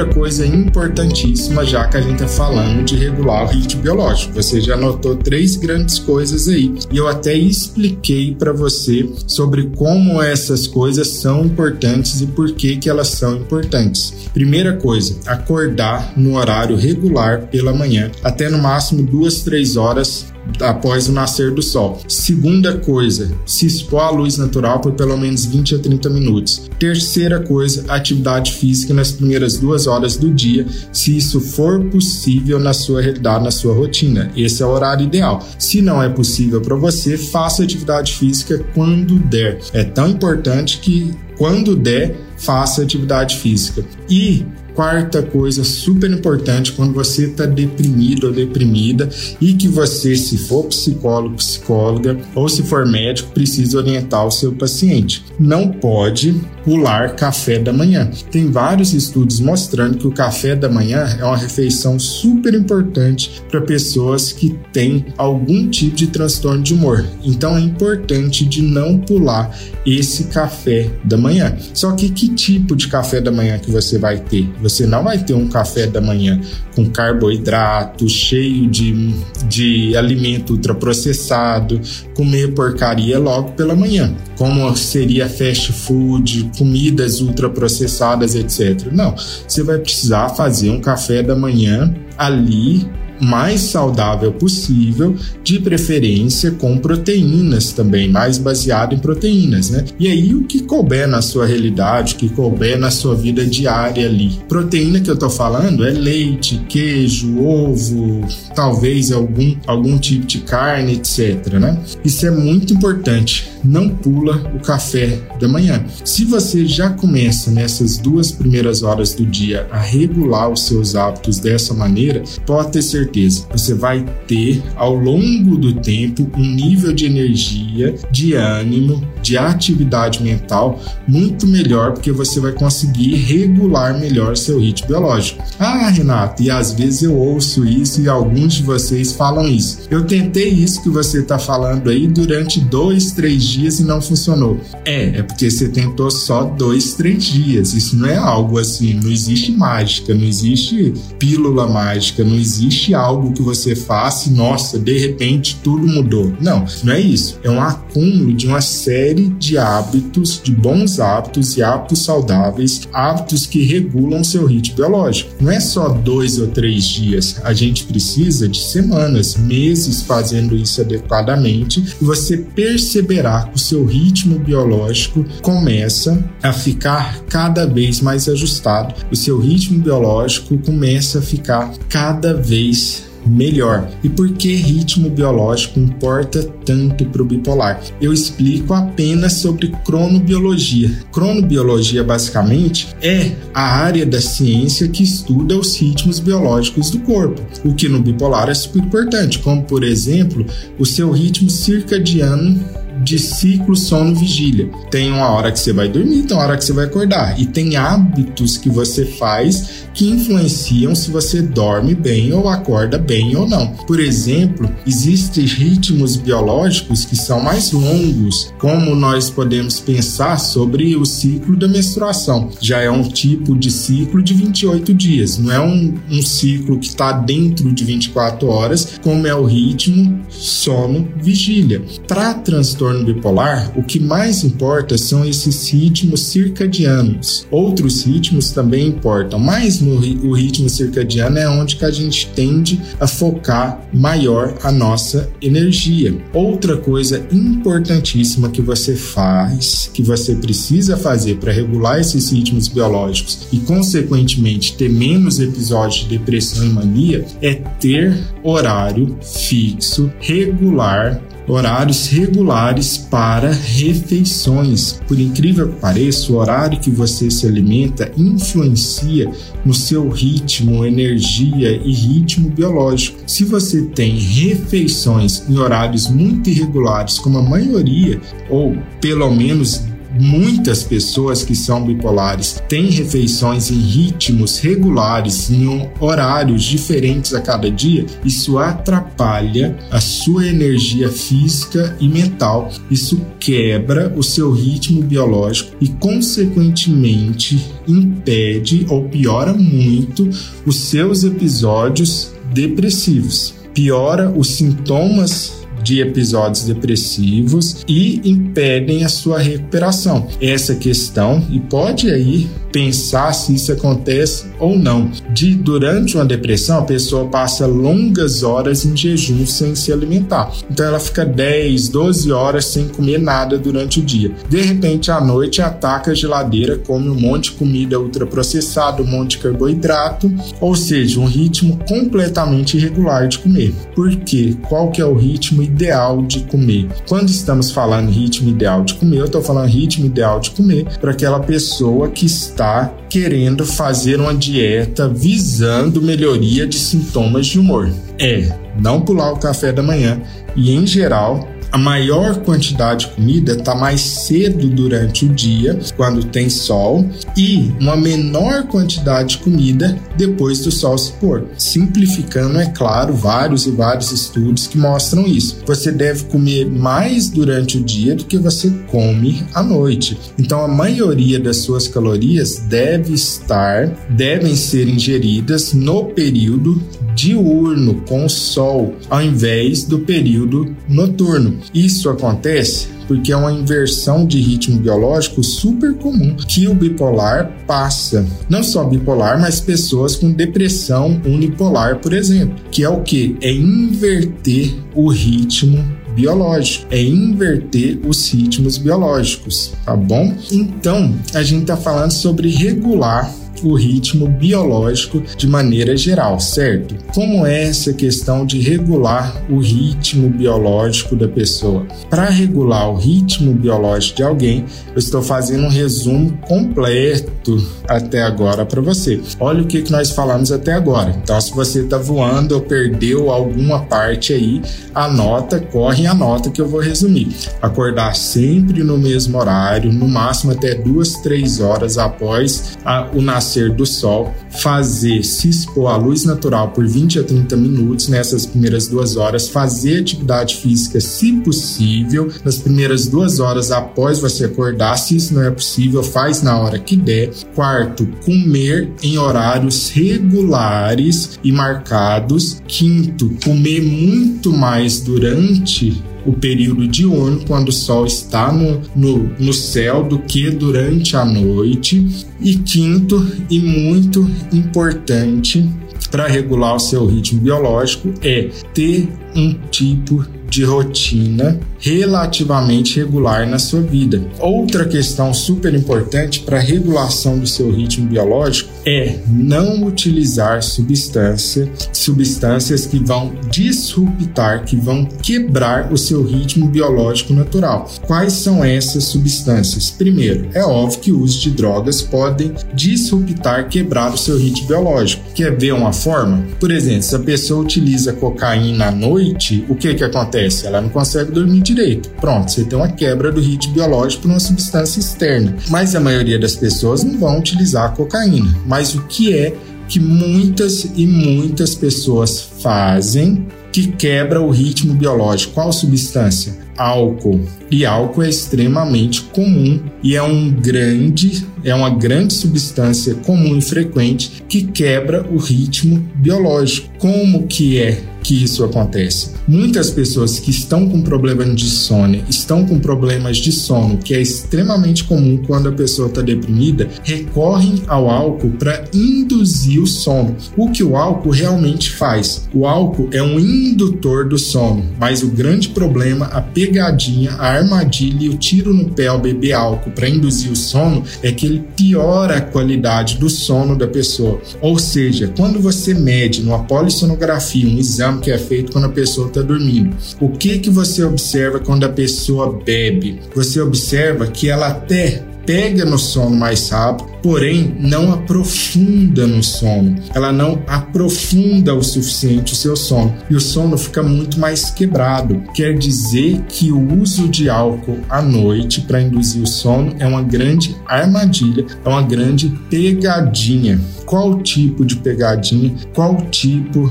Outra 0.00 0.06
coisa 0.06 0.46
importantíssima, 0.46 1.64
já 1.64 1.86
que 1.86 1.96
a 1.96 2.00
gente 2.00 2.22
está 2.22 2.28
falando 2.28 2.84
de 2.84 2.96
regular 2.96 3.44
o 3.44 3.48
ritmo 3.48 3.82
biológico. 3.82 4.34
Você 4.34 4.60
já 4.60 4.76
notou 4.76 5.16
três 5.16 5.56
grandes 5.56 5.98
coisas 5.98 6.48
aí. 6.48 6.72
E 6.90 6.96
eu 6.96 7.06
até 7.06 7.34
expliquei 7.34 8.34
para 8.34 8.52
você 8.52 9.08
sobre 9.26 9.68
como 9.76 10.22
essas 10.22 10.66
coisas 10.66 11.08
são 11.08 11.44
importantes 11.44 12.20
e 12.20 12.26
por 12.26 12.52
que, 12.52 12.76
que 12.76 12.88
elas 12.88 13.08
são 13.08 13.36
importantes. 13.36 14.14
Primeira 14.32 14.76
coisa, 14.76 15.16
acordar 15.26 16.14
no 16.16 16.36
horário 16.36 16.76
regular 16.76 17.48
pela 17.48 17.72
manhã, 17.72 18.10
até 18.22 18.48
no 18.48 18.58
máximo 18.58 19.02
duas, 19.02 19.40
três 19.40 19.76
horas 19.76 20.29
após 20.60 21.08
o 21.08 21.12
nascer 21.12 21.52
do 21.52 21.62
sol. 21.62 22.00
Segunda 22.08 22.78
coisa, 22.78 23.30
se 23.46 23.66
expor 23.66 24.02
à 24.02 24.10
luz 24.10 24.36
natural 24.36 24.80
por 24.80 24.92
pelo 24.92 25.16
menos 25.16 25.46
20 25.46 25.76
a 25.76 25.78
30 25.78 26.10
minutos. 26.10 26.70
Terceira 26.78 27.40
coisa, 27.40 27.84
atividade 27.88 28.52
física 28.52 28.92
nas 28.94 29.12
primeiras 29.12 29.58
duas 29.58 29.86
horas 29.86 30.16
do 30.16 30.30
dia, 30.30 30.66
se 30.92 31.16
isso 31.16 31.40
for 31.40 31.84
possível 31.84 32.58
na 32.58 32.72
sua 32.72 33.00
realidade, 33.00 33.44
na 33.44 33.50
sua 33.50 33.74
rotina. 33.74 34.30
Esse 34.36 34.62
é 34.62 34.66
o 34.66 34.70
horário 34.70 35.04
ideal. 35.04 35.46
Se 35.58 35.80
não 35.80 36.02
é 36.02 36.08
possível 36.08 36.60
para 36.60 36.76
você, 36.76 37.16
faça 37.16 37.62
atividade 37.62 38.12
física 38.14 38.64
quando 38.74 39.18
der. 39.18 39.60
É 39.72 39.84
tão 39.84 40.08
importante 40.08 40.78
que 40.78 41.14
quando 41.36 41.74
der, 41.74 42.16
faça 42.36 42.82
atividade 42.82 43.36
física. 43.36 43.84
E 44.08 44.44
quarta 44.80 45.22
coisa 45.22 45.62
super 45.62 46.10
importante 46.10 46.72
quando 46.72 46.94
você 46.94 47.26
está 47.26 47.44
deprimido 47.44 48.28
ou 48.28 48.32
deprimida 48.32 49.10
e 49.38 49.52
que 49.52 49.68
você, 49.68 50.16
se 50.16 50.38
for 50.38 50.64
psicólogo, 50.68 51.36
psicóloga 51.36 52.16
ou 52.34 52.48
se 52.48 52.62
for 52.62 52.86
médico, 52.86 53.30
precisa 53.32 53.76
orientar 53.76 54.26
o 54.26 54.30
seu 54.30 54.52
paciente. 54.52 55.22
Não 55.38 55.68
pode 55.68 56.40
pular 56.64 57.14
café 57.14 57.58
da 57.58 57.72
manhã. 57.72 58.10
Tem 58.30 58.50
vários 58.50 58.94
estudos 58.94 59.40
mostrando 59.40 59.98
que 59.98 60.06
o 60.06 60.12
café 60.12 60.54
da 60.54 60.68
manhã 60.68 61.16
é 61.18 61.24
uma 61.24 61.36
refeição 61.36 61.98
super 61.98 62.54
importante 62.54 63.42
para 63.50 63.60
pessoas 63.60 64.32
que 64.32 64.58
têm 64.72 65.06
algum 65.16 65.68
tipo 65.68 65.96
de 65.96 66.06
transtorno 66.06 66.62
de 66.62 66.72
humor. 66.72 67.04
Então 67.22 67.56
é 67.56 67.60
importante 67.60 68.46
de 68.46 68.62
não 68.62 68.98
pular 68.98 69.54
esse 69.84 70.24
café 70.24 70.90
da 71.04 71.16
manhã. 71.16 71.54
Só 71.74 71.92
que 71.92 72.08
que 72.10 72.28
tipo 72.28 72.76
de 72.76 72.88
café 72.88 73.20
da 73.20 73.30
manhã 73.30 73.58
que 73.58 73.70
você 73.70 73.98
vai 73.98 74.18
ter? 74.18 74.48
Você 74.70 74.86
não 74.86 75.04
vai 75.04 75.18
ter 75.18 75.34
um 75.34 75.48
café 75.48 75.86
da 75.86 76.00
manhã 76.00 76.40
com 76.74 76.88
carboidrato, 76.88 78.08
cheio 78.08 78.68
de, 78.68 79.14
de 79.48 79.96
alimento 79.96 80.54
ultraprocessado, 80.54 81.80
comer 82.14 82.54
porcaria 82.54 83.18
logo 83.18 83.52
pela 83.52 83.74
manhã, 83.74 84.14
como 84.38 84.74
seria 84.76 85.28
fast 85.28 85.72
food, 85.72 86.50
comidas 86.56 87.20
ultraprocessadas, 87.20 88.34
etc. 88.34 88.90
Não, 88.92 89.14
você 89.46 89.62
vai 89.62 89.78
precisar 89.78 90.30
fazer 90.30 90.70
um 90.70 90.80
café 90.80 91.22
da 91.22 91.36
manhã 91.36 91.94
ali 92.16 92.88
mais 93.20 93.60
saudável 93.60 94.32
possível, 94.32 95.14
de 95.42 95.58
preferência 95.60 96.50
com 96.52 96.78
proteínas 96.78 97.72
também, 97.72 98.08
mais 98.08 98.38
baseado 98.38 98.94
em 98.94 98.98
proteínas, 98.98 99.70
né? 99.70 99.84
E 99.98 100.08
aí 100.08 100.34
o 100.34 100.44
que 100.44 100.62
couber 100.62 101.06
na 101.06 101.22
sua 101.22 101.46
realidade, 101.46 102.14
o 102.14 102.16
que 102.16 102.28
couber 102.28 102.78
na 102.78 102.90
sua 102.90 103.14
vida 103.14 103.44
diária 103.44 104.06
ali. 104.06 104.38
Proteína 104.48 105.00
que 105.00 105.10
eu 105.10 105.16
tô 105.16 105.28
falando 105.28 105.84
é 105.84 105.90
leite, 105.90 106.60
queijo, 106.68 107.38
ovo, 107.38 108.26
talvez 108.54 109.12
algum 109.12 109.54
algum 109.66 109.98
tipo 109.98 110.26
de 110.26 110.38
carne, 110.40 110.94
etc, 110.94 111.54
né? 111.54 111.78
Isso 112.04 112.26
é 112.26 112.30
muito 112.30 112.72
importante. 112.72 113.50
Não 113.64 113.88
pula 113.88 114.50
o 114.54 114.60
café 114.60 115.20
da 115.40 115.48
manhã. 115.48 115.84
Se 116.04 116.24
você 116.24 116.66
já 116.66 116.90
começa 116.90 117.50
nessas 117.50 117.98
duas 117.98 118.32
primeiras 118.32 118.82
horas 118.82 119.14
do 119.14 119.26
dia 119.26 119.66
a 119.70 119.78
regular 119.78 120.50
os 120.50 120.66
seus 120.66 120.94
hábitos 120.94 121.38
dessa 121.38 121.74
maneira, 121.74 122.22
pode 122.46 122.72
ter 122.72 122.82
certeza 122.82 123.46
você 123.52 123.74
vai 123.74 124.04
ter 124.26 124.62
ao 124.76 124.94
longo 124.94 125.56
do 125.56 125.74
tempo 125.74 126.30
um 126.36 126.54
nível 126.54 126.92
de 126.92 127.06
energia, 127.06 127.94
de 128.10 128.34
ânimo, 128.34 129.06
de 129.22 129.36
atividade 129.36 130.22
mental 130.22 130.80
muito 131.06 131.46
melhor, 131.46 131.92
porque 131.92 132.12
você 132.12 132.40
vai 132.40 132.52
conseguir 132.52 133.14
regular 133.16 133.98
melhor 133.98 134.36
seu 134.36 134.60
ritmo 134.60 134.88
biológico. 134.88 135.42
Ah, 135.58 135.88
Renato, 135.88 136.42
e 136.42 136.50
às 136.50 136.72
vezes 136.72 137.02
eu 137.02 137.16
ouço 137.16 137.64
isso 137.64 138.00
e 138.00 138.08
alguns 138.08 138.54
de 138.54 138.62
vocês 138.62 139.12
falam 139.12 139.46
isso. 139.46 139.80
Eu 139.90 140.04
tentei 140.04 140.48
isso 140.48 140.82
que 140.82 140.88
você 140.88 141.20
está 141.20 141.38
falando 141.38 141.90
aí 141.90 142.06
durante 142.06 142.60
dois, 142.60 143.12
três 143.12 143.42
dias 143.50 143.80
e 143.80 143.84
não 143.84 144.00
funcionou. 144.00 144.60
É, 144.84 145.18
é 145.18 145.22
porque 145.22 145.50
você 145.50 145.68
tentou 145.68 146.10
só 146.10 146.44
dois, 146.44 146.94
três 146.94 147.24
dias. 147.24 147.74
Isso 147.74 147.96
não 147.96 148.08
é 148.08 148.16
algo 148.16 148.58
assim, 148.58 148.94
não 148.94 149.10
existe 149.10 149.52
mágica, 149.52 150.14
não 150.14 150.24
existe 150.24 150.94
pílula 151.18 151.66
mágica, 151.66 152.24
não 152.24 152.36
existe 152.36 152.94
algo 152.94 153.32
que 153.32 153.42
você 153.42 153.74
faça 153.74 154.28
e, 154.28 154.32
nossa, 154.32 154.78
de 154.78 154.98
repente 154.98 155.58
tudo 155.62 155.86
mudou. 155.86 156.32
Não, 156.40 156.64
não 156.82 156.92
é 156.92 157.00
isso. 157.00 157.38
É 157.42 157.50
um 157.50 157.60
acúmulo 157.60 158.32
de 158.32 158.46
uma 158.46 158.60
série 158.60 159.28
de 159.38 159.58
hábitos, 159.58 160.40
de 160.42 160.52
bons 160.52 161.00
hábitos 161.00 161.56
e 161.56 161.62
hábitos 161.62 162.04
saudáveis, 162.04 162.88
hábitos 162.92 163.46
que 163.46 163.64
regulam 163.64 164.22
seu 164.22 164.46
ritmo 164.46 164.76
biológico. 164.76 165.30
Não 165.40 165.50
é 165.50 165.60
só 165.60 165.88
dois 165.88 166.38
ou 166.38 166.48
três 166.48 166.84
dias. 166.84 167.40
A 167.44 167.52
gente 167.52 167.84
precisa 167.84 168.48
de 168.48 168.60
semanas, 168.60 169.36
meses 169.36 170.02
fazendo 170.02 170.56
isso 170.56 170.80
adequadamente 170.80 171.96
e 172.00 172.04
você 172.04 172.36
perceberá 172.36 173.39
o 173.54 173.58
seu 173.58 173.84
ritmo 173.84 174.38
biológico 174.38 175.24
começa 175.42 176.22
a 176.42 176.52
ficar 176.52 177.20
cada 177.28 177.66
vez 177.66 178.00
mais 178.00 178.28
ajustado. 178.28 178.94
O 179.10 179.16
seu 179.16 179.40
ritmo 179.40 179.80
biológico 179.80 180.58
começa 180.58 181.20
a 181.20 181.22
ficar 181.22 181.72
cada 181.88 182.34
vez 182.34 183.10
melhor. 183.26 183.88
E 184.02 184.08
por 184.08 184.30
que 184.32 184.54
ritmo 184.54 185.10
biológico 185.10 185.78
importa 185.78 186.42
tanto 186.64 187.04
para 187.06 187.22
o 187.22 187.24
bipolar? 187.24 187.80
Eu 188.00 188.12
explico 188.12 188.74
apenas 188.74 189.34
sobre 189.34 189.68
cronobiologia. 189.84 190.90
Cronobiologia, 191.12 192.02
basicamente, 192.02 192.88
é 193.02 193.32
a 193.52 193.62
área 193.62 194.06
da 194.06 194.20
ciência 194.20 194.88
que 194.88 195.02
estuda 195.02 195.58
os 195.58 195.76
ritmos 195.76 196.18
biológicos 196.18 196.90
do 196.90 197.00
corpo, 197.00 197.40
o 197.64 197.74
que 197.74 197.88
no 197.88 198.00
bipolar 198.00 198.48
é 198.48 198.54
super 198.54 198.82
importante, 198.82 199.38
como, 199.38 199.62
por 199.62 199.84
exemplo, 199.84 200.44
o 200.78 200.86
seu 200.86 201.10
ritmo 201.10 201.50
circadiano 201.50 202.60
de 203.02 203.18
ciclo 203.18 203.76
sono-vigília. 203.76 204.68
Tem 204.90 205.10
uma 205.10 205.30
hora 205.30 205.52
que 205.52 205.58
você 205.58 205.72
vai 205.72 205.88
dormir, 205.88 206.22
tem 206.22 206.36
uma 206.36 206.44
hora 206.44 206.56
que 206.56 206.64
você 206.64 206.72
vai 206.72 206.86
acordar. 206.86 207.40
E 207.40 207.46
tem 207.46 207.76
hábitos 207.76 208.56
que 208.56 208.68
você 208.68 209.04
faz 209.04 209.86
que 209.94 210.08
influenciam 210.08 210.94
se 210.94 211.10
você 211.10 211.42
dorme 211.42 211.94
bem 211.94 212.32
ou 212.32 212.48
acorda 212.48 212.98
bem 212.98 213.36
ou 213.36 213.48
não. 213.48 213.68
Por 213.86 214.00
exemplo, 214.00 214.70
existem 214.86 215.44
ritmos 215.44 216.16
biológicos 216.16 217.04
que 217.04 217.16
são 217.16 217.40
mais 217.40 217.72
longos, 217.72 218.52
como 218.58 218.94
nós 218.94 219.30
podemos 219.30 219.80
pensar 219.80 220.38
sobre 220.38 220.96
o 220.96 221.04
ciclo 221.04 221.56
da 221.56 221.68
menstruação. 221.68 222.50
Já 222.60 222.80
é 222.80 222.90
um 222.90 223.02
tipo 223.02 223.56
de 223.56 223.70
ciclo 223.70 224.22
de 224.22 224.34
28 224.34 224.94
dias, 224.94 225.38
não 225.38 225.52
é 225.52 225.60
um, 225.60 225.94
um 226.10 226.22
ciclo 226.22 226.78
que 226.78 226.86
está 226.86 227.12
dentro 227.12 227.72
de 227.72 227.84
24 227.84 228.46
horas, 228.48 228.98
como 229.02 229.26
é 229.26 229.34
o 229.34 229.44
ritmo 229.44 230.20
sono-vigília. 230.28 231.82
Para 232.06 232.34
transtorno 232.34 232.89
transtorno 232.90 233.04
bipolar, 233.04 233.72
o 233.76 233.82
que 233.82 234.00
mais 234.00 234.42
importa 234.42 234.98
são 234.98 235.24
esses 235.24 235.70
ritmos 235.70 236.26
circadianos. 236.26 237.46
Outros 237.50 238.04
ritmos 238.04 238.50
também 238.50 238.88
importam, 238.88 239.38
mas 239.38 239.80
no, 239.80 239.94
o 240.26 240.32
ritmo 240.32 240.68
circadiano 240.68 241.38
é 241.38 241.48
onde 241.48 241.76
que 241.76 241.84
a 241.84 241.90
gente 241.90 242.28
tende 242.34 242.80
a 242.98 243.06
focar 243.06 243.80
maior 243.92 244.54
a 244.62 244.72
nossa 244.72 245.30
energia. 245.40 246.16
Outra 246.34 246.76
coisa 246.76 247.24
importantíssima 247.32 248.50
que 248.50 248.60
você 248.60 248.96
faz, 248.96 249.90
que 249.92 250.02
você 250.02 250.34
precisa 250.34 250.96
fazer 250.96 251.36
para 251.36 251.52
regular 251.52 252.00
esses 252.00 252.30
ritmos 252.30 252.68
biológicos 252.68 253.46
e, 253.52 253.58
consequentemente, 253.58 254.76
ter 254.76 254.90
menos 254.90 255.38
episódios 255.38 256.00
de 256.00 256.18
depressão 256.18 256.64
e 256.64 256.70
mania, 256.70 257.24
é 257.40 257.54
ter 257.54 258.18
horário 258.42 259.16
fixo, 259.22 260.10
regular 260.20 261.20
horários 261.52 262.06
regulares 262.06 262.96
para 262.96 263.50
refeições. 263.50 265.00
Por 265.06 265.18
incrível 265.18 265.68
que 265.68 265.80
pareça, 265.80 266.32
o 266.32 266.36
horário 266.36 266.78
que 266.80 266.90
você 266.90 267.30
se 267.30 267.46
alimenta 267.46 268.10
influencia 268.16 269.30
no 269.64 269.74
seu 269.74 270.08
ritmo, 270.08 270.84
energia 270.84 271.80
e 271.84 271.92
ritmo 271.92 272.50
biológico. 272.50 273.18
Se 273.26 273.44
você 273.44 273.82
tem 273.82 274.18
refeições 274.18 275.42
em 275.48 275.58
horários 275.58 276.08
muito 276.08 276.48
irregulares, 276.50 277.18
como 277.18 277.38
a 277.38 277.42
maioria, 277.42 278.20
ou 278.48 278.76
pelo 279.00 279.30
menos 279.30 279.82
Muitas 280.18 280.82
pessoas 280.82 281.44
que 281.44 281.54
são 281.54 281.84
bipolares 281.84 282.62
têm 282.68 282.90
refeições 282.90 283.70
em 283.70 283.78
ritmos 283.78 284.58
regulares, 284.58 285.50
em 285.50 285.88
horários 286.00 286.64
diferentes 286.64 287.32
a 287.34 287.40
cada 287.40 287.70
dia. 287.70 288.04
Isso 288.24 288.58
atrapalha 288.58 289.76
a 289.90 290.00
sua 290.00 290.46
energia 290.46 291.08
física 291.08 291.96
e 292.00 292.08
mental. 292.08 292.70
Isso 292.90 293.20
quebra 293.38 294.12
o 294.16 294.22
seu 294.22 294.52
ritmo 294.52 295.02
biológico 295.02 295.76
e, 295.80 295.88
consequentemente, 295.88 297.64
impede 297.86 298.86
ou 298.88 299.04
piora 299.04 299.52
muito 299.52 300.28
os 300.66 300.76
seus 300.76 301.24
episódios 301.24 302.32
depressivos. 302.52 303.54
Piora 303.72 304.30
os 304.30 304.48
sintomas 304.48 305.59
de 305.82 306.00
episódios 306.00 306.64
depressivos 306.64 307.84
e 307.88 308.20
impedem 308.28 309.04
a 309.04 309.08
sua 309.08 309.38
recuperação. 309.38 310.28
Essa 310.40 310.74
questão, 310.74 311.44
e 311.50 311.60
pode 311.60 312.10
aí 312.10 312.48
pensar 312.72 313.32
se 313.32 313.54
isso 313.54 313.72
acontece 313.72 314.46
ou 314.58 314.78
não. 314.78 315.10
De 315.32 315.54
durante 315.54 316.16
uma 316.16 316.24
depressão, 316.24 316.78
a 316.78 316.84
pessoa 316.84 317.26
passa 317.26 317.66
longas 317.66 318.42
horas 318.42 318.84
em 318.84 318.96
jejum 318.96 319.46
sem 319.46 319.74
se 319.74 319.92
alimentar. 319.92 320.52
Então 320.70 320.86
ela 320.86 321.00
fica 321.00 321.24
10, 321.24 321.88
12 321.88 322.32
horas 322.32 322.66
sem 322.66 322.88
comer 322.88 323.18
nada 323.18 323.58
durante 323.58 324.00
o 324.00 324.02
dia. 324.02 324.32
De 324.48 324.60
repente, 324.60 325.10
à 325.10 325.20
noite, 325.20 325.62
ataca 325.62 326.10
a 326.10 326.14
geladeira, 326.14 326.78
come 326.78 327.08
um 327.08 327.14
monte 327.14 327.50
de 327.50 327.56
comida 327.56 327.98
ultraprocessada, 327.98 329.02
um 329.02 329.06
monte 329.06 329.32
de 329.32 329.38
carboidrato, 329.38 330.32
ou 330.60 330.74
seja, 330.74 331.20
um 331.20 331.26
ritmo 331.26 331.78
completamente 331.88 332.76
irregular 332.76 333.28
de 333.28 333.38
comer. 333.38 333.74
Por 333.94 334.14
quê? 334.16 334.56
Qual 334.68 334.90
que 334.90 335.00
é 335.00 335.04
o 335.04 335.14
ritmo 335.14 335.62
ideal 335.62 336.22
de 336.22 336.40
comer? 336.40 336.88
Quando 337.08 337.28
estamos 337.28 337.70
falando 337.70 338.10
ritmo 338.10 338.48
ideal 338.48 338.84
de 338.84 338.94
comer, 338.94 339.18
eu 339.18 339.24
estou 339.26 339.42
falando 339.42 339.68
ritmo 339.68 340.06
ideal 340.06 340.40
de 340.40 340.50
comer 340.50 340.86
para 340.98 341.12
aquela 341.12 341.40
pessoa 341.40 342.08
que 342.08 342.26
está 342.26 342.59
está 342.60 342.92
querendo 343.08 343.64
fazer 343.64 344.20
uma 344.20 344.34
dieta 344.34 345.08
visando 345.08 346.02
melhoria 346.02 346.66
de 346.66 346.78
sintomas 346.78 347.46
de 347.46 347.58
humor. 347.58 347.90
É 348.18 348.54
não 348.78 349.00
pular 349.00 349.32
o 349.32 349.38
café 349.38 349.72
da 349.72 349.82
manhã 349.82 350.20
e, 350.54 350.70
em 350.74 350.86
geral, 350.86 351.48
a 351.72 351.78
maior 351.78 352.36
quantidade 352.40 353.06
de 353.06 353.12
comida 353.12 353.52
está 353.52 353.74
mais 353.74 354.00
cedo 354.00 354.68
durante 354.68 355.24
o 355.24 355.28
dia, 355.28 355.78
quando 355.96 356.24
tem 356.24 356.48
sol, 356.48 357.08
e 357.36 357.72
uma 357.80 357.96
menor 357.96 358.64
quantidade 358.64 359.36
de 359.36 359.38
comida 359.38 359.96
depois 360.16 360.60
do 360.60 360.70
sol 360.70 360.98
se 360.98 361.12
pôr. 361.12 361.46
Simplificando, 361.56 362.58
é 362.58 362.66
claro, 362.66 363.14
vários 363.14 363.66
e 363.66 363.70
vários 363.70 364.10
estudos 364.12 364.66
que 364.66 364.76
mostram 364.76 365.26
isso. 365.26 365.58
Você 365.66 365.92
deve 365.92 366.24
comer 366.24 366.66
mais 366.66 367.28
durante 367.28 367.78
o 367.78 367.84
dia 367.84 368.14
do 368.14 368.24
que 368.24 368.36
você 368.36 368.70
come 368.90 369.44
à 369.54 369.62
noite. 369.62 370.18
Então, 370.38 370.64
a 370.64 370.68
maioria 370.68 371.38
das 371.38 371.58
suas 371.58 371.86
calorias 371.86 372.58
deve 372.68 373.14
estar, 373.14 373.88
devem 374.10 374.56
ser 374.56 374.88
ingeridas 374.88 375.72
no 375.72 376.06
período 376.06 376.82
diurno 377.14 378.02
com 378.08 378.24
o 378.24 378.30
sol, 378.30 378.94
ao 379.08 379.22
invés 379.22 379.84
do 379.84 380.00
período 380.00 380.74
noturno. 380.88 381.58
Isso 381.74 382.08
acontece 382.08 382.88
porque 383.10 383.32
é 383.32 383.36
uma 383.36 383.50
inversão 383.50 384.24
de 384.24 384.40
ritmo 384.40 384.78
biológico 384.78 385.42
super 385.42 385.94
comum 385.94 386.36
que 386.36 386.68
o 386.68 386.74
bipolar 386.74 387.50
passa. 387.66 388.24
Não 388.48 388.62
só 388.62 388.84
bipolar, 388.84 389.40
mas 389.40 389.60
pessoas 389.60 390.14
com 390.14 390.30
depressão 390.30 391.20
unipolar, 391.24 391.98
por 391.98 392.12
exemplo, 392.12 392.54
que 392.70 392.84
é 392.84 392.88
o 392.88 393.00
que? 393.02 393.36
É 393.40 393.52
inverter 393.52 394.72
o 394.94 395.08
ritmo 395.08 395.84
biológico, 396.14 396.86
é 396.88 397.02
inverter 397.02 397.98
os 398.06 398.32
ritmos 398.32 398.78
biológicos, 398.78 399.72
tá 399.84 399.96
bom? 399.96 400.32
Então, 400.52 401.12
a 401.34 401.42
gente 401.42 401.66
tá 401.66 401.76
falando 401.76 402.12
sobre 402.12 402.48
regular 402.48 403.28
o 403.68 403.74
ritmo 403.74 404.26
biológico 404.26 405.22
de 405.36 405.46
maneira 405.46 405.96
geral, 405.96 406.40
certo? 406.40 406.94
Como 407.14 407.46
é 407.46 407.64
essa 407.64 407.92
questão 407.92 408.46
de 408.46 408.60
regular 408.60 409.42
o 409.48 409.58
ritmo 409.58 410.28
biológico 410.28 411.14
da 411.16 411.28
pessoa? 411.28 411.86
Para 412.08 412.28
regular 412.28 412.90
o 412.90 412.96
ritmo 412.96 413.52
biológico 413.52 414.16
de 414.16 414.22
alguém, 414.22 414.64
eu 414.92 414.98
estou 414.98 415.22
fazendo 415.22 415.64
um 415.64 415.68
resumo 415.68 416.38
completo 416.46 417.58
até 417.88 418.22
agora 418.22 418.64
para 418.64 418.80
você. 418.80 419.20
Olha 419.38 419.62
o 419.62 419.66
que, 419.66 419.82
que 419.82 419.92
nós 419.92 420.10
falamos 420.10 420.50
até 420.52 420.72
agora. 420.72 421.16
Então, 421.22 421.40
se 421.40 421.52
você 421.52 421.82
está 421.82 421.98
voando 421.98 422.54
ou 422.54 422.60
perdeu 422.60 423.30
alguma 423.30 423.80
parte 423.80 424.32
aí, 424.32 424.62
anota, 424.94 425.60
corre 425.60 426.04
e 426.04 426.06
anota 426.06 426.50
que 426.50 426.60
eu 426.60 426.68
vou 426.68 426.80
resumir. 426.80 427.28
Acordar 427.60 428.14
sempre 428.14 428.82
no 428.82 428.98
mesmo 428.98 429.38
horário, 429.38 429.92
no 429.92 430.08
máximo 430.08 430.52
até 430.52 430.74
duas, 430.74 431.14
três 431.14 431.60
horas 431.60 431.98
após 431.98 432.78
a, 432.84 433.08
o 433.14 433.20
nascimento 433.20 433.49
nascer 433.50 433.70
do 433.70 433.84
sol, 433.84 434.32
fazer, 434.62 435.24
se 435.24 435.48
expor 435.48 435.90
à 435.90 435.96
luz 435.96 436.24
natural 436.24 436.70
por 436.70 436.86
20 436.86 437.18
a 437.18 437.24
30 437.24 437.56
minutos 437.56 438.08
nessas 438.08 438.46
primeiras 438.46 438.86
duas 438.86 439.16
horas, 439.16 439.48
fazer 439.48 440.00
atividade 440.00 440.56
física, 440.56 441.00
se 441.00 441.32
possível, 441.40 442.30
nas 442.44 442.58
primeiras 442.58 443.08
duas 443.08 443.40
horas 443.40 443.72
após 443.72 444.20
você 444.20 444.44
acordar. 444.44 444.96
Se 444.96 445.16
isso 445.16 445.34
não 445.34 445.42
é 445.42 445.50
possível, 445.50 446.02
faz 446.02 446.42
na 446.42 446.58
hora 446.58 446.78
que 446.78 446.96
der. 446.96 447.30
Quarto, 447.54 448.06
comer 448.24 448.90
em 449.02 449.18
horários 449.18 449.88
regulares 449.88 451.38
e 451.42 451.50
marcados. 451.50 452.62
Quinto, 452.68 453.30
comer 453.44 453.82
muito 453.82 454.52
mais 454.52 455.00
durante 455.00 456.02
o 456.24 456.32
período 456.32 456.86
diurno, 456.86 457.44
quando 457.46 457.68
o 457.68 457.72
sol 457.72 458.06
está 458.06 458.52
no, 458.52 458.80
no, 458.94 459.30
no 459.38 459.52
céu, 459.52 460.02
do 460.02 460.18
que 460.18 460.50
durante 460.50 461.16
a 461.16 461.24
noite. 461.24 462.26
E 462.40 462.56
quinto, 462.56 463.26
e 463.50 463.58
muito 463.58 464.28
importante 464.52 465.68
para 466.10 466.26
regular 466.26 466.74
o 466.74 466.80
seu 466.80 467.06
ritmo 467.06 467.40
biológico, 467.40 468.12
é 468.22 468.50
ter 468.74 469.08
um 469.34 469.54
tipo 469.70 470.24
de 470.24 470.39
rotina 470.64 471.58
relativamente 471.78 472.98
regular 472.98 473.48
na 473.48 473.58
sua 473.58 473.80
vida. 473.80 474.22
Outra 474.38 474.84
questão 474.84 475.32
super 475.32 475.74
importante 475.74 476.40
para 476.40 476.58
a 476.58 476.60
regulação 476.60 477.38
do 477.38 477.46
seu 477.46 477.70
ritmo 477.70 478.06
biológico 478.06 478.70
é 478.84 479.18
não 479.26 479.84
utilizar 479.84 480.62
substância, 480.62 481.70
substâncias 481.92 482.86
que 482.86 482.98
vão 482.98 483.32
disruptar, 483.50 484.64
que 484.64 484.76
vão 484.76 485.04
quebrar 485.04 485.92
o 485.92 485.98
seu 485.98 486.22
ritmo 486.22 486.68
biológico 486.68 487.32
natural. 487.32 487.90
Quais 488.02 488.34
são 488.34 488.64
essas 488.64 489.04
substâncias? 489.04 489.90
Primeiro, 489.90 490.48
é 490.54 490.62
óbvio 490.64 491.00
que 491.00 491.12
o 491.12 491.20
uso 491.20 491.40
de 491.40 491.50
drogas 491.50 492.02
podem 492.02 492.52
disruptar, 492.74 493.68
quebrar 493.68 494.12
o 494.12 494.18
seu 494.18 494.38
ritmo 494.38 494.68
biológico. 494.68 495.22
Quer 495.34 495.56
ver 495.56 495.72
uma 495.72 495.92
forma? 495.92 496.44
Por 496.58 496.70
exemplo, 496.70 497.02
se 497.02 497.16
a 497.16 497.18
pessoa 497.18 497.62
utiliza 497.62 498.12
cocaína 498.12 498.86
à 498.86 498.90
noite, 498.90 499.64
o 499.68 499.74
que 499.74 499.94
que 499.94 500.04
acontece? 500.04 500.39
Ela 500.64 500.80
não 500.80 500.88
consegue 500.88 501.32
dormir 501.32 501.60
direito. 501.60 502.10
Pronto, 502.20 502.50
você 502.50 502.64
tem 502.64 502.78
uma 502.78 502.88
quebra 502.88 503.30
do 503.30 503.40
ritmo 503.40 503.74
biológico 503.74 504.22
por 504.22 504.30
uma 504.30 504.40
substância 504.40 505.00
externa. 505.00 505.56
Mas 505.68 505.94
a 505.94 506.00
maioria 506.00 506.38
das 506.38 506.56
pessoas 506.56 507.04
não 507.04 507.18
vão 507.18 507.38
utilizar 507.38 507.86
a 507.86 507.88
cocaína. 507.90 508.56
Mas 508.66 508.94
o 508.94 509.02
que 509.06 509.36
é 509.36 509.54
que 509.88 509.98
muitas 509.98 510.88
e 510.94 511.06
muitas 511.06 511.74
pessoas 511.74 512.40
fazem 512.60 513.46
que 513.72 513.88
quebra 513.88 514.40
o 514.40 514.50
ritmo 514.50 514.94
biológico? 514.94 515.54
Qual 515.54 515.72
substância? 515.72 516.58
Álcool. 516.76 517.44
E 517.70 517.84
álcool 517.84 518.22
é 518.22 518.28
extremamente 518.28 519.22
comum 519.22 519.80
e 520.02 520.16
é 520.16 520.22
um 520.22 520.50
grande, 520.50 521.44
é 521.64 521.74
uma 521.74 521.90
grande 521.90 522.32
substância 522.34 523.14
comum 523.16 523.56
e 523.56 523.62
frequente 523.62 524.42
que 524.48 524.62
quebra 524.62 525.26
o 525.30 525.36
ritmo 525.36 525.98
biológico. 526.14 526.88
Como 526.98 527.46
que 527.46 527.78
é 527.78 528.00
que 528.22 528.42
isso 528.42 528.64
acontece? 528.64 529.30
Muitas 529.46 529.90
pessoas 529.90 530.38
que 530.38 530.50
estão 530.50 530.88
com 530.88 531.02
problemas 531.02 531.54
de 531.56 531.68
sono, 531.68 532.22
estão 532.28 532.64
com 532.64 532.78
problemas 532.78 533.38
de 533.38 533.52
sono, 533.52 533.98
que 533.98 534.14
é 534.14 534.20
extremamente 534.20 535.04
comum 535.04 535.42
quando 535.46 535.68
a 535.68 535.72
pessoa 535.72 536.08
está 536.08 536.20
deprimida, 536.20 536.88
recorrem 537.02 537.82
ao 537.86 538.08
álcool 538.08 538.52
para 538.52 538.84
induzir 538.92 539.80
o 539.80 539.86
sono. 539.86 540.36
O 540.56 540.70
que 540.70 540.82
o 540.82 540.96
álcool 540.96 541.30
realmente 541.30 541.90
faz? 541.90 542.48
O 542.52 542.66
álcool 542.66 543.08
é 543.12 543.22
um 543.22 543.38
indutor 543.38 544.28
do 544.28 544.38
sono, 544.38 544.84
mas 544.98 545.22
o 545.22 545.28
grande 545.28 545.70
problema, 545.70 546.26
a 546.26 546.40
pegadinha, 546.40 547.32
a 547.32 547.46
armadilha 547.46 548.26
e 548.26 548.28
o 548.28 548.36
tiro 548.36 548.72
no 548.72 548.90
pé 548.90 549.08
ao 549.08 549.18
beber 549.18 549.52
álcool 549.52 549.90
para 549.90 550.08
induzir 550.08 550.50
o 550.52 550.56
sono 550.56 551.02
é 551.22 551.32
que 551.32 551.46
ele 551.46 551.64
piora 551.76 552.36
a 552.36 552.40
qualidade 552.40 553.16
do 553.16 553.28
sono 553.28 553.76
da 553.76 553.86
pessoa. 553.86 554.40
Ou 554.60 554.78
seja, 554.78 555.32
quando 555.36 555.60
você 555.60 555.94
mede 555.94 556.42
numa 556.42 556.64
polissonografia, 556.64 557.68
um 557.68 557.78
exame 557.78 558.19
que 558.20 558.30
é 558.30 558.38
feito 558.38 558.72
quando 558.72 558.84
a 558.84 558.90
pessoa 558.90 559.28
está 559.28 559.42
dormindo, 559.42 559.96
o 560.20 560.28
que 560.30 560.58
que 560.58 560.70
você 560.70 561.02
observa 561.02 561.58
quando 561.58 561.84
a 561.84 561.88
pessoa 561.88 562.60
bebe? 562.64 563.20
Você 563.34 563.60
observa 563.60 564.26
que 564.26 564.48
ela 564.48 564.68
até 564.68 565.24
pega 565.50 565.84
no 565.84 565.98
sono 565.98 566.36
mais 566.36 566.70
rápido, 566.70 567.10
porém 567.22 567.74
não 567.78 568.12
aprofunda 568.12 569.26
no 569.26 569.42
sono. 569.42 569.96
Ela 570.14 570.32
não 570.32 570.62
aprofunda 570.66 571.74
o 571.74 571.82
suficiente 571.82 572.52
o 572.52 572.56
seu 572.56 572.76
sono 572.76 573.12
e 573.28 573.34
o 573.34 573.40
sono 573.40 573.76
fica 573.76 574.02
muito 574.02 574.38
mais 574.38 574.70
quebrado. 574.70 575.42
Quer 575.54 575.76
dizer 575.76 576.40
que 576.48 576.70
o 576.70 577.00
uso 577.00 577.28
de 577.28 577.50
álcool 577.50 577.98
à 578.08 578.22
noite 578.22 578.82
para 578.82 579.02
induzir 579.02 579.42
o 579.42 579.46
sono 579.46 579.94
é 579.98 580.06
uma 580.06 580.22
grande 580.22 580.76
armadilha, 580.86 581.66
é 581.84 581.88
uma 581.88 582.02
grande 582.02 582.48
pegadinha. 582.68 583.80
Qual 584.06 584.40
tipo 584.42 584.84
de 584.84 584.96
pegadinha? 584.96 585.74
Qual 585.94 586.16
tipo 586.30 586.90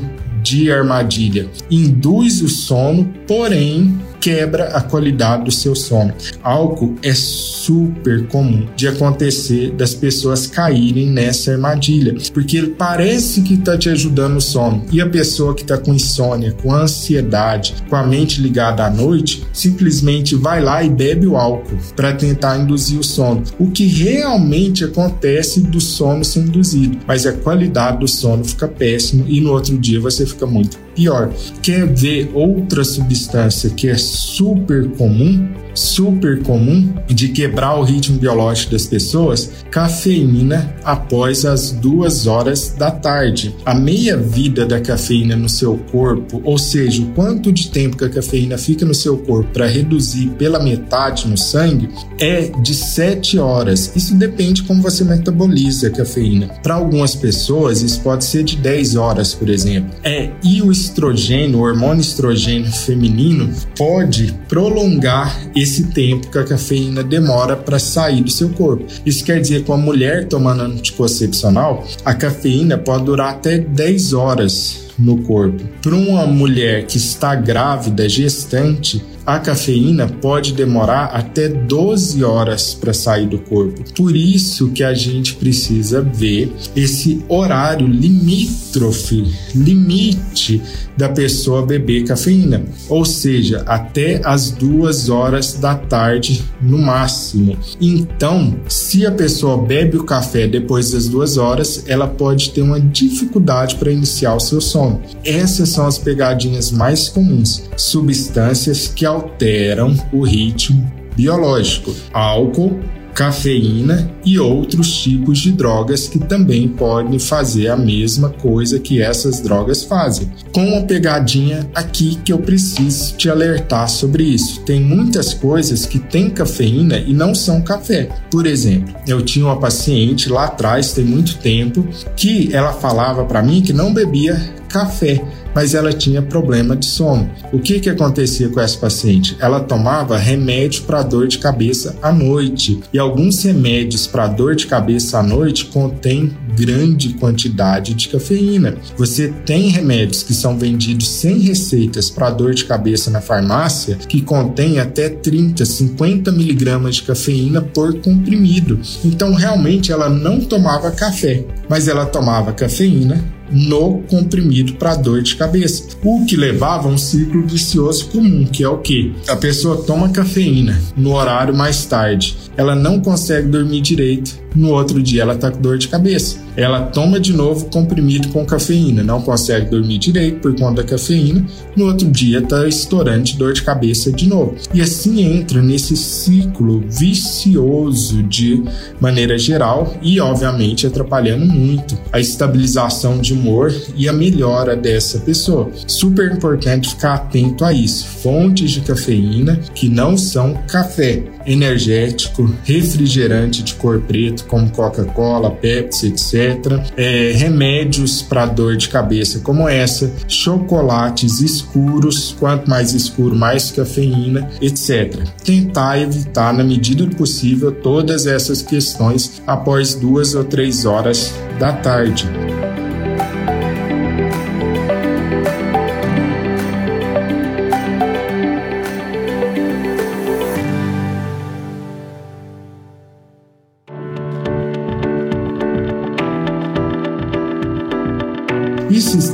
de 0.50 0.72
armadilha? 0.72 1.48
Induz 1.70 2.42
o 2.42 2.50
sono, 2.50 3.06
porém 3.28 4.00
quebra 4.20 4.70
a 4.70 4.82
qualidade 4.82 5.46
do 5.46 5.52
seu 5.52 5.76
sono. 5.76 6.14
Álcool 6.44 6.96
é 7.04 7.14
super 7.14 8.28
comum 8.28 8.68
de 8.76 8.88
acontecer 8.88 9.72
das 9.72 9.94
pessoas 9.94 10.48
caírem 10.48 11.08
nessa 11.08 11.52
armadilha, 11.52 12.16
porque 12.34 12.58
ele 12.58 12.72
parece 12.72 13.42
que 13.42 13.56
está 13.56 13.78
te 13.78 13.90
ajudando 13.90 14.34
no 14.34 14.42
sono 14.42 14.86
e 14.92 15.02
a 15.02 15.10
pessoa 15.10 15.56
que 15.56 15.62
está 15.62 15.78
com 15.78 15.94
insônia, 15.94 16.54
com 16.62 16.74
ansiedade, 16.74 17.76
com 17.90 17.96
a 17.96 18.06
mente 18.06 18.42
ligada 18.42 18.86
à 18.86 18.90
noite, 18.90 19.44
simplesmente 19.54 20.36
vai 20.36 20.62
lá 20.62 20.84
e 20.84 20.90
bebe 20.90 21.28
o 21.28 21.38
álcool 21.38 21.78
para 21.96 22.14
tentar 22.14 22.58
induzir 22.58 23.00
o 23.00 23.04
sono. 23.04 23.44
O 23.58 23.72
que 23.72 23.86
realmente 23.86 24.84
acontece 24.84 25.62
do 25.62 25.80
sono 25.80 26.24
ser 26.24 26.40
induzido, 26.40 26.98
mas 27.08 27.26
a 27.26 27.34
qualidade 27.34 28.00
do 28.00 28.08
sono 28.08 28.44
fica 28.44 28.68
péssimo 28.68 29.26
e 29.28 29.42
no 29.42 29.52
outro 29.52 29.78
dia 29.78 30.00
você 30.00 30.26
fica 30.26 30.46
muito 30.46 30.89
pior. 30.96 31.32
Quer 31.62 31.88
ver 31.88 32.32
outra 32.34 32.84
substância 32.84 33.70
que 33.70 33.90
é 33.90 33.98
super 33.98 34.90
comum? 34.92 35.50
super 35.80 36.42
comum 36.44 36.94
de 37.08 37.30
quebrar 37.30 37.80
o 37.80 37.84
ritmo 37.84 38.18
biológico 38.18 38.72
das 38.72 38.86
pessoas, 38.86 39.50
cafeína 39.72 40.76
após 40.84 41.46
as 41.46 41.72
duas 41.72 42.28
horas 42.28 42.76
da 42.78 42.92
tarde. 42.92 43.56
A 43.66 43.74
meia 43.74 44.18
vida 44.18 44.66
da 44.66 44.80
cafeína 44.80 45.36
no 45.36 45.48
seu 45.48 45.78
corpo, 45.92 46.42
ou 46.44 46.58
seja, 46.58 47.02
o 47.02 47.08
quanto 47.14 47.52
de 47.52 47.70
tempo 47.70 47.98
que 47.98 48.06
a 48.06 48.10
cafeína 48.10 48.58
fica 48.58 48.86
no 48.86 48.94
seu 48.94 49.18
corpo 49.18 49.52
para 49.54 49.68
reduzir 49.68 50.30
pela 50.38 50.62
metade 50.62 51.28
no 51.28 51.38
sangue, 51.38 51.90
é 52.20 52.52
de 52.62 52.74
7 52.74 53.40
horas. 53.40 53.92
Isso 53.96 54.16
depende 54.16 54.64
como 54.64 54.82
você 54.82 55.04
metaboliza 55.04 55.88
a 55.88 55.92
cafeína. 55.92 56.48
Para 56.62 56.76
algumas 56.76 57.16
pessoas, 57.16 57.82
isso 57.82 58.02
pode 58.02 58.26
ser 58.26 58.44
de 58.44 58.58
10 58.58 58.96
horas, 58.96 59.34
por 59.34 59.50
exemplo. 59.50 59.92
É, 60.04 60.30
e 60.44 60.62
o 60.62 60.72
estrogênio, 60.90 61.60
o 61.60 61.62
hormônio 61.62 62.02
estrogênio 62.02 62.72
feminino, 62.72 63.54
pode 63.78 64.34
prolongar 64.48 65.50
esse 65.56 65.88
tempo 65.88 66.30
que 66.30 66.38
a 66.38 66.44
cafeína 66.44 67.04
demora 67.04 67.56
para 67.56 67.80
sair 67.80 68.22
do 68.24 68.32
seu 68.32 68.50
corpo. 68.50 68.86
Isso 69.06 69.24
quer 69.24 69.40
dizer 69.40 69.64
que 69.64 69.72
uma 69.72 69.78
mulher 69.78 70.28
tomando 70.28 70.64
anticoncepcional, 70.64 71.86
a 72.04 72.14
cafeína 72.14 72.78
pode 72.78 73.06
durar 73.06 73.34
até 73.34 73.58
10 73.58 74.14
horas 74.14 74.90
no 74.98 75.18
corpo. 75.24 75.64
Para 75.82 75.96
uma 75.96 76.26
mulher 76.26 76.86
que 76.86 76.98
está 76.98 77.34
grávida, 77.36 78.10
gestante, 78.10 79.02
a 79.30 79.40
cafeína 79.40 80.08
pode 80.08 80.54
demorar 80.54 81.06
até 81.14 81.48
12 81.48 82.24
horas 82.24 82.74
para 82.74 82.94
sair 82.94 83.28
do 83.28 83.38
corpo. 83.38 83.84
Por 83.96 84.16
isso 84.16 84.70
que 84.70 84.84
a 84.84 84.94
gente 84.96 85.36
precisa 85.36 86.02
ver 86.02 86.52
esse 86.76 87.24
horário 87.30 87.86
limítrofe, 87.86 89.32
limite 89.54 90.60
da 90.98 91.08
pessoa 91.08 91.66
beber 91.66 92.06
cafeína, 92.06 92.66
ou 92.90 93.06
seja, 93.06 93.64
até 93.68 94.20
as 94.26 94.52
duas 94.52 95.10
horas 95.10 95.54
da 95.54 95.76
tarde 95.76 96.44
no 96.62 96.78
máximo. 96.78 97.58
Então, 97.80 98.60
se 98.68 99.06
a 99.06 99.12
pessoa 99.12 99.58
bebe 99.58 99.96
o 99.96 100.04
café 100.04 100.48
depois 100.48 100.92
das 100.92 101.08
duas 101.08 101.38
horas, 101.38 101.86
ela 101.88 102.08
pode 102.08 102.50
ter 102.50 102.62
uma 102.62 102.82
dificuldade 102.82 103.76
para 103.76 103.92
iniciar 103.92 104.36
o 104.36 104.40
seu 104.40 104.60
sono. 104.60 105.02
Essas 105.24 105.70
são 105.70 105.86
as 105.86 105.98
pegadinhas 105.98 106.72
mais 106.72 107.08
comuns, 107.08 107.64
substâncias 107.78 108.88
que 108.88 109.06
alteram 109.20 109.96
o 110.12 110.24
ritmo 110.24 110.92
biológico. 111.16 111.94
Álcool, 112.14 112.80
cafeína 113.14 114.10
e 114.24 114.40
outros 114.40 115.02
tipos 115.02 115.40
de 115.40 115.52
drogas 115.52 116.08
que 116.08 116.18
também 116.20 116.70
podem 116.70 117.20
fazer 117.20 117.68
a 117.68 117.76
mesma 117.76 118.30
coisa 118.30 118.80
que 118.80 119.02
essas 119.02 119.42
drogas 119.42 119.84
fazem. 119.84 120.32
Com 120.54 120.66
uma 120.66 120.84
pegadinha 120.84 121.70
aqui 121.76 122.18
que 122.24 122.32
eu 122.32 122.38
preciso 122.38 123.18
te 123.18 123.30
alertar 123.30 123.90
sobre 123.90 124.24
isso. 124.24 124.62
Tem 124.62 124.80
muitas 124.80 125.34
coisas 125.34 125.86
que 125.86 126.00
têm 126.00 126.30
cafeína 126.30 126.98
e 126.98 127.12
não 127.12 127.36
são 127.36 127.62
café. 127.62 128.08
Por 128.32 128.48
exemplo, 128.48 128.96
eu 129.06 129.22
tinha 129.22 129.46
uma 129.46 129.60
paciente 129.60 130.30
lá 130.30 130.46
atrás, 130.46 130.94
tem 130.94 131.04
muito 131.04 131.38
tempo, 131.40 131.86
que 132.16 132.54
ela 132.54 132.72
falava 132.72 133.26
para 133.26 133.44
mim 133.44 133.62
que 133.62 133.74
não 133.74 133.94
bebia 133.94 134.59
café 134.70 135.22
mas 135.54 135.74
ela 135.74 135.92
tinha 135.92 136.22
problema 136.22 136.76
de 136.76 136.86
sono. 136.86 137.30
O 137.52 137.60
que 137.60 137.80
que 137.80 137.90
acontecia 137.90 138.50
com 138.50 138.60
essa 138.60 138.78
paciente? 138.78 139.36
Ela 139.40 139.60
tomava 139.60 140.18
remédio 140.18 140.84
para 140.84 141.04
dor 141.04 141.28
de 141.28 141.38
cabeça 141.38 141.96
à 142.02 142.12
noite 142.12 142.80
e 142.94 143.00
alguns 143.00 143.44
remédios 143.44 144.08
para 144.08 144.28
dor 144.28 144.56
de 144.56 144.68
cabeça 144.68 145.20
à 145.20 145.24
noite 145.24 145.66
contêm 145.66 146.32
grande 146.56 147.10
quantidade 147.14 147.94
de 147.94 148.10
cafeína. 148.10 148.76
Você 148.98 149.30
tem 149.46 149.70
remédios 149.70 150.24
que 150.24 150.34
são 150.34 150.58
vendidos 150.58 151.10
sem 151.10 151.40
receitas 151.40 152.10
para 152.10 152.30
dor 152.30 152.54
de 152.54 152.66
cabeça 152.66 153.10
na 153.10 153.22
farmácia 153.22 153.96
que 153.96 154.22
contém 154.22 154.80
até 154.80 155.10
30, 155.10 155.66
50 155.66 156.32
miligramas 156.32 156.96
de 156.96 157.04
cafeína 157.04 157.62
por 157.62 158.00
comprimido. 158.00 158.80
Então 159.04 159.34
realmente 159.34 159.92
ela 159.92 160.10
não 160.10 160.42
tomava 160.42 160.92
café, 160.92 161.44
mas 161.68 161.88
ela 161.88 162.06
tomava 162.06 162.52
cafeína 162.52 163.39
no 163.52 164.02
comprimido 164.04 164.74
para 164.74 164.96
dor 164.96 165.22
de 165.22 165.36
cabeça, 165.36 165.84
o 166.04 166.26
que 166.26 166.36
levava 166.36 166.88
a 166.88 166.92
um 166.92 166.98
ciclo 166.98 167.46
vicioso 167.46 168.08
comum, 168.10 168.46
que 168.46 168.64
é 168.64 168.70
o 168.70 168.78
que? 168.78 169.14
A 169.28 169.36
pessoa 169.36 169.84
toma 169.84 170.10
cafeína 170.10 170.82
no 170.96 171.14
horário 171.14 171.56
mais 171.56 171.86
tarde, 171.86 172.36
ela 172.60 172.76
não 172.76 173.00
consegue 173.00 173.48
dormir 173.48 173.80
direito, 173.80 174.38
no 174.54 174.72
outro 174.72 175.02
dia 175.02 175.22
ela 175.22 175.34
está 175.34 175.50
com 175.50 175.62
dor 175.62 175.78
de 175.78 175.88
cabeça. 175.88 176.40
Ela 176.58 176.82
toma 176.82 177.18
de 177.18 177.32
novo 177.32 177.68
comprimido 177.68 178.28
com 178.30 178.46
cafeína, 178.46 179.02
não 179.02 179.22
consegue 179.22 179.70
dormir 179.70 179.98
direito 179.98 180.42
por 180.42 180.54
conta 180.60 180.84
da 180.84 180.90
cafeína, 180.90 181.46
no 181.74 181.86
outro 181.86 182.12
dia 182.12 182.40
está 182.40 182.68
estourando 182.68 183.24
de 183.24 183.38
dor 183.38 183.54
de 183.54 183.62
cabeça 183.62 184.12
de 184.12 184.28
novo. 184.28 184.56
E 184.74 184.82
assim 184.82 185.22
entra 185.22 185.62
nesse 185.62 185.96
ciclo 185.96 186.84
vicioso 186.86 188.22
de 188.24 188.62
maneira 189.00 189.38
geral 189.38 189.96
e, 190.02 190.20
obviamente, 190.20 190.86
atrapalhando 190.86 191.46
muito 191.46 191.98
a 192.12 192.20
estabilização 192.20 193.20
de 193.20 193.34
humor 193.34 193.74
e 193.96 194.10
a 194.10 194.12
melhora 194.12 194.76
dessa 194.76 195.20
pessoa. 195.20 195.72
Super 195.88 196.30
importante 196.34 196.90
ficar 196.90 197.14
atento 197.14 197.64
a 197.64 197.72
isso. 197.72 198.06
Fontes 198.06 198.72
de 198.72 198.82
cafeína 198.82 199.62
que 199.74 199.88
não 199.88 200.18
são 200.18 200.60
café, 200.68 201.24
energético, 201.46 202.49
refrigerante 202.64 203.64
de 203.64 203.74
cor 203.76 204.00
preto, 204.02 204.46
como 204.46 204.70
Coca-Cola, 204.72 205.52
Pepsi, 205.52 206.08
etc. 206.08 206.82
É, 206.98 207.34
remédios 207.36 208.22
para 208.22 208.46
dor 208.46 208.78
de 208.78 208.90
cabeça, 208.90 209.40
como 209.40 209.68
essa, 209.68 210.12
chocolates 210.28 211.42
escuros, 211.42 212.36
quanto 212.40 212.70
mais 212.70 212.94
escuro, 212.94 213.36
mais 213.36 213.72
cafeína, 213.72 214.50
etc. 214.62 215.24
Tentar 215.44 216.00
evitar, 216.00 216.54
na 216.54 216.64
medida 216.64 217.06
do 217.06 217.16
possível, 217.16 217.72
todas 217.72 218.26
essas 218.26 218.62
questões 218.62 219.42
após 219.46 219.96
duas 219.96 220.36
ou 220.36 220.44
três 220.44 220.86
horas 220.86 221.34
da 221.60 221.74
tarde. 221.74 222.28